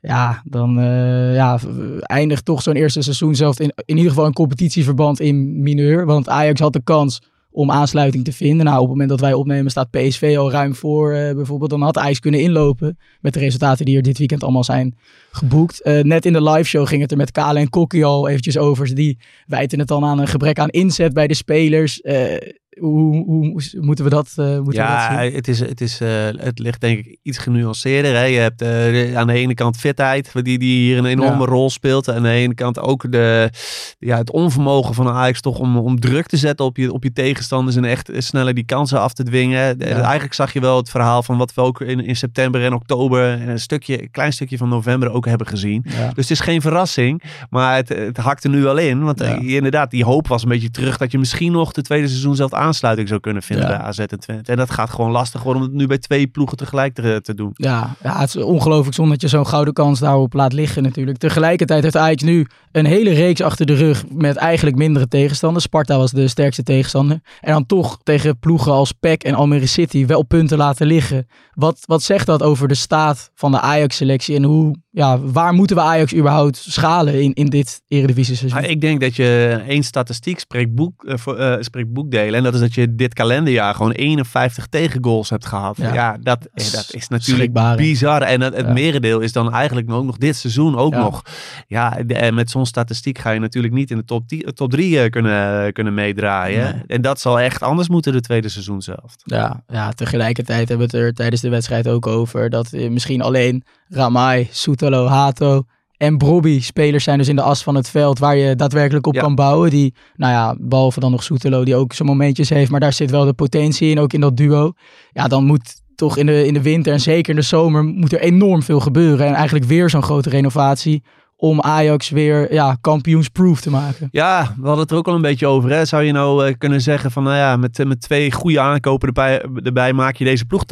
ja. 0.00 0.42
dan 0.44 0.78
eh, 0.80 1.34
ja, 1.34 1.58
eindigt 2.00 2.44
toch 2.44 2.62
zo'n 2.62 2.74
eerste 2.76 3.02
seizoen 3.02 3.34
zelf 3.34 3.60
in, 3.60 3.72
in 3.84 3.96
ieder 3.96 4.10
geval 4.10 4.26
een 4.26 4.32
competitieverband 4.32 5.20
in 5.20 5.62
mineur. 5.62 6.06
Want 6.06 6.28
Ajax 6.28 6.60
had 6.60 6.72
de 6.72 6.82
kans 6.84 7.22
om 7.56 7.70
aansluiting 7.70 8.24
te 8.24 8.32
vinden. 8.32 8.64
Nou, 8.64 8.76
op 8.76 8.82
het 8.82 8.90
moment 8.90 9.08
dat 9.08 9.20
wij 9.20 9.32
opnemen 9.32 9.70
staat 9.70 9.90
PSV 9.90 10.34
al 10.38 10.50
ruim 10.50 10.74
voor 10.74 11.12
eh, 11.12 11.34
bijvoorbeeld. 11.34 11.70
Dan 11.70 11.82
had 11.82 11.98
Ajax 11.98 12.20
kunnen 12.20 12.40
inlopen 12.40 12.98
met 13.20 13.34
de 13.34 13.38
resultaten 13.38 13.84
die 13.84 13.96
er 13.96 14.02
dit 14.02 14.18
weekend 14.18 14.42
allemaal 14.42 14.64
zijn 14.64 14.96
geboekt. 15.30 15.82
Eh, 15.82 16.02
net 16.02 16.26
in 16.26 16.32
de 16.32 16.42
live 16.42 16.68
show 16.68 16.86
ging 16.86 17.02
het 17.02 17.10
er 17.10 17.16
met 17.16 17.30
Kale 17.30 17.58
en 17.58 17.70
Kokkie 17.70 18.04
al 18.04 18.28
eventjes 18.28 18.58
over. 18.58 18.94
Die 18.94 19.18
wijten 19.46 19.78
het 19.78 19.88
dan 19.88 20.04
aan 20.04 20.18
een 20.18 20.28
gebrek 20.28 20.58
aan 20.58 20.68
inzet 20.68 21.12
bij 21.12 21.26
de 21.26 21.34
spelers. 21.34 22.00
Eh, 22.00 22.36
hoe, 22.80 23.24
hoe 23.24 23.62
moeten 23.80 24.04
we 24.04 24.10
dat, 24.10 24.32
eh, 24.36 24.44
moeten 24.46 24.64
we 24.64 24.72
dat 24.72 24.74
Ja, 24.74 25.22
zien? 25.22 25.34
het, 25.34 25.48
is, 25.48 25.60
het, 25.60 25.80
is, 25.80 26.00
eh, 26.00 26.08
het 26.36 26.58
ligt 26.58 26.80
denk 26.80 26.98
ik 26.98 27.18
iets 27.22 27.38
genuanceerder. 27.38 28.14
Hè. 28.14 28.22
Je 28.24 28.38
hebt 28.38 28.62
eh, 28.62 29.16
aan 29.16 29.26
de 29.26 29.32
ene 29.32 29.54
kant 29.54 29.76
fitheid, 29.76 30.30
die, 30.44 30.58
die 30.58 30.78
hier 30.78 30.98
een 30.98 31.04
enorme 31.06 31.42
Ja. 31.44 31.48
rol 31.50 31.70
speelt. 31.70 32.08
Aan 32.10 32.22
de 32.22 32.28
ene 32.28 32.54
kant 32.54 32.80
ook 32.80 33.12
de, 33.12 33.50
ja, 33.98 34.16
het 34.16 34.30
onvermogen 34.30 34.94
van 34.94 35.08
Ajax 35.08 35.40
toch 35.40 35.58
om, 35.58 35.76
om 35.76 36.00
druk 36.00 36.26
te 36.26 36.36
zetten 36.36 36.66
op 36.66 36.76
je, 36.76 36.92
op 36.92 37.02
je 37.02 37.12
tegenstanders 37.12 37.76
en 37.76 37.84
echt 37.84 38.10
sneller 38.16 38.54
die 38.54 38.64
kansen 38.64 39.00
af 39.00 39.12
te 39.12 39.22
dwingen. 39.22 39.58
Ja. 39.78 39.84
Eigenlijk 39.84 40.34
zag 40.34 40.52
je 40.52 40.60
wel 40.60 40.76
het 40.76 40.90
verhaal 40.90 41.22
van 41.22 41.36
wat 41.38 41.54
we 41.54 41.60
ook 41.60 41.80
in, 41.80 42.00
in 42.04 42.16
september 42.16 42.64
en 42.64 42.72
oktober 42.72 43.30
en 43.40 43.48
een, 43.48 43.60
stukje, 43.60 44.02
een 44.02 44.10
klein 44.10 44.32
stukje 44.32 44.56
van 44.56 44.68
november 44.68 45.10
ook 45.10 45.26
hebben 45.26 45.46
gezien. 45.46 45.84
Ja. 45.88 46.06
Dus 46.06 46.28
het 46.28 46.30
is 46.30 46.40
geen 46.40 46.60
verrassing, 46.60 47.22
maar 47.50 47.76
het, 47.76 47.88
het 47.88 48.16
hakt 48.16 48.44
er 48.44 48.50
nu 48.50 48.62
wel 48.62 48.76
in. 48.76 49.02
Want 49.04 49.20
Ja. 49.20 49.38
inderdaad, 49.40 49.90
die 49.90 50.04
hoop 50.04 50.28
was 50.28 50.42
een 50.42 50.48
beetje 50.48 50.70
terug 50.70 50.96
dat 50.96 51.12
je 51.12 51.18
misschien 51.18 51.52
nog 51.52 51.72
de 51.72 51.82
tweede 51.82 52.08
seizoen 52.08 52.36
zelf 52.36 52.52
aansluiting 52.66 53.08
zou 53.08 53.20
kunnen 53.20 53.42
vinden 53.42 53.66
bij 53.66 53.76
AZ 53.76 53.98
en 53.98 54.20
Twente. 54.20 54.50
En 54.50 54.56
dat 54.56 54.70
gaat 54.70 54.90
gewoon 54.90 55.10
lastig 55.10 55.42
worden 55.42 55.62
om 55.62 55.68
het 55.68 55.76
nu 55.76 55.86
bij 55.86 55.98
twee 55.98 56.26
ploegen 56.26 56.56
tegelijk 56.56 56.94
te, 56.94 57.20
te 57.22 57.34
doen. 57.34 57.50
Ja, 57.52 57.96
ja, 58.02 58.18
het 58.18 58.28
is 58.28 58.36
ongelooflijk 58.36 58.94
zonde 58.94 59.10
dat 59.10 59.20
je 59.20 59.28
zo'n 59.28 59.46
gouden 59.46 59.74
kans 59.74 59.98
daarop 59.98 60.32
laat 60.32 60.52
liggen 60.52 60.82
natuurlijk. 60.82 61.18
Tegelijkertijd 61.18 61.82
heeft 61.82 61.96
Ajax 61.96 62.22
nu 62.22 62.46
een 62.72 62.86
hele 62.86 63.12
reeks 63.12 63.40
achter 63.40 63.66
de 63.66 63.74
rug 63.74 64.04
met 64.08 64.36
eigenlijk 64.36 64.76
mindere 64.76 65.08
tegenstanders. 65.08 65.64
Sparta 65.64 65.96
was 65.96 66.10
de 66.10 66.28
sterkste 66.28 66.62
tegenstander. 66.62 67.20
En 67.40 67.52
dan 67.52 67.66
toch 67.66 67.98
tegen 68.02 68.38
ploegen 68.38 68.72
als 68.72 68.92
PEC 68.92 69.22
en 69.22 69.34
Almere 69.34 69.66
City 69.66 70.06
wel 70.06 70.22
punten 70.22 70.58
laten 70.58 70.86
liggen. 70.86 71.26
Wat, 71.52 71.78
wat 71.84 72.02
zegt 72.02 72.26
dat 72.26 72.42
over 72.42 72.68
de 72.68 72.74
staat 72.74 73.30
van 73.34 73.50
de 73.50 73.60
Ajax-selectie 73.60 74.36
en 74.36 74.42
hoe, 74.42 74.76
ja, 74.90 75.20
waar 75.20 75.52
moeten 75.52 75.76
we 75.76 75.82
Ajax 75.82 76.14
überhaupt 76.14 76.56
schalen 76.56 77.22
in, 77.22 77.32
in 77.32 77.46
dit 77.46 77.82
Eredivisie-seizoen? 77.88 78.60
Maar 78.60 78.70
ik 78.70 78.80
denk 78.80 79.00
dat 79.00 79.16
je 79.16 79.62
één 79.66 79.82
statistiek 79.82 80.38
spreekt, 80.38 80.74
boek, 80.74 81.04
eh, 81.04 81.16
voor, 81.16 81.36
eh, 81.36 81.62
spreekt 81.62 81.92
boekdelen. 81.92 82.34
En 82.34 82.42
dat 82.42 82.54
is 82.56 82.62
dat 82.62 82.74
je 82.74 82.94
dit 82.94 83.14
kalenderjaar 83.14 83.74
gewoon 83.74 83.90
51 83.92 84.66
tegengoals 84.66 85.30
hebt 85.30 85.46
gehad. 85.46 85.76
Ja, 85.76 85.94
Ja. 85.94 86.16
dat, 86.20 86.38
eh, 86.54 86.64
is 86.64 86.70
dat 86.72 86.86
is 86.90 87.08
natuurlijk 87.08 87.76
bizar. 87.76 88.22
En 88.22 88.40
het, 88.40 88.56
het 88.56 88.66
Ja. 88.66 88.72
merendeel 88.72 89.20
is 89.20 89.32
dan 89.32 89.52
eigenlijk 89.52 89.90
ook 89.90 90.04
nog 90.04 90.16
dit 90.16 90.36
seizoen 90.36 90.76
ook 90.76 90.92
Ja. 90.92 90.98
nog. 91.00 91.22
Ja, 91.66 91.98
en 91.98 92.34
met 92.34 92.50
zo'n 92.50 92.66
statistiek 92.66 93.18
ga 93.18 93.30
je 93.30 93.40
natuurlijk 93.40 93.74
niet 93.74 93.90
in 93.90 93.96
de 93.96 94.04
top, 94.04 94.28
10 94.28 94.54
top 94.54 94.70
3 94.70 95.10
kunnen, 95.10 95.72
kunnen 95.72 95.94
meedraaien. 95.94 96.74
Nee. 96.74 96.82
En 96.86 97.02
dat 97.02 97.20
zal 97.20 97.40
echt 97.40 97.62
anders 97.62 97.88
moeten 97.88 98.12
de 98.12 98.20
tweede 98.20 98.48
seizoen 98.48 98.82
zelf. 98.82 99.14
Ja, 99.24 99.62
ja, 99.66 99.90
tegelijkertijd 99.90 100.68
hebben 100.68 100.90
we 100.90 100.96
het 100.96 101.06
er 101.06 101.12
tijdens 101.14 101.40
de 101.40 101.48
wedstrijd 101.48 101.88
ook 101.88 102.06
over 102.06 102.50
dat 102.50 102.72
eh, 102.72 102.90
misschien 102.90 103.22
alleen 103.22 103.64
Ramai, 103.88 104.48
Soetalo, 104.50 105.06
Hato 105.06 105.64
en 105.96 106.16
Brobby 106.18 106.60
spelers 106.60 107.04
zijn 107.04 107.18
dus 107.18 107.28
in 107.28 107.36
de 107.36 107.42
as 107.42 107.62
van 107.62 107.74
het 107.74 107.88
veld 107.88 108.18
waar 108.18 108.36
je 108.36 108.54
daadwerkelijk 108.56 109.06
op 109.06 109.14
Ja. 109.14 109.20
kan 109.20 109.34
bouwen. 109.34 109.70
Die, 109.70 109.94
nou 110.16 110.32
ja, 110.32 110.56
behalve 110.58 111.00
dan 111.00 111.10
nog 111.10 111.22
Soetalo 111.22 111.64
die 111.64 111.74
ook 111.76 111.92
zijn 111.92 112.08
momentjes 112.08 112.48
heeft, 112.48 112.70
maar 112.70 112.80
daar 112.80 112.92
zit 112.92 113.10
wel 113.10 113.24
de 113.24 113.32
potentie 113.32 113.90
in, 113.90 113.98
ook 113.98 114.12
in 114.12 114.20
dat 114.20 114.36
duo. 114.36 114.72
Ja, 115.12 115.28
dan 115.28 115.44
moet 115.44 115.84
toch 115.94 116.16
in 116.16 116.26
de, 116.26 116.46
in 116.46 116.54
de 116.54 116.62
winter 116.62 116.92
en 116.92 117.00
zeker 117.00 117.30
in 117.30 117.36
de 117.40 117.46
zomer 117.46 117.84
moet 117.84 118.12
er 118.12 118.20
enorm 118.20 118.62
veel 118.62 118.80
gebeuren. 118.80 119.26
En 119.26 119.34
eigenlijk 119.34 119.64
weer 119.64 119.90
zo'n 119.90 120.02
grote 120.02 120.30
renovatie 120.30 121.02
om 121.48 121.60
Ajax 121.60 122.10
weer 122.10 122.52
ja, 122.52 122.76
kampioensproof 122.80 123.60
te 123.60 123.70
maken. 123.70 124.08
Ja, 124.10 124.54
we 124.56 124.66
hadden 124.66 124.82
het 124.82 124.90
er 124.90 124.96
ook 124.96 125.08
al 125.08 125.14
een 125.14 125.20
beetje 125.22 125.46
over. 125.46 125.70
Hè? 125.70 125.84
Zou 125.84 126.02
je 126.02 126.12
nou 126.12 126.46
eh, 126.46 126.54
kunnen 126.58 126.80
zeggen 126.80 127.10
van, 127.10 127.22
nou 127.22 127.36
ja, 127.36 127.56
met, 127.56 127.84
met 127.86 128.00
twee 128.00 128.32
goede 128.32 128.60
aankopen 128.60 129.06
erbij, 129.08 129.42
erbij 129.64 129.92
maak 129.92 130.16
je 130.16 130.24
deze 130.24 130.44
ploeg 130.44 130.62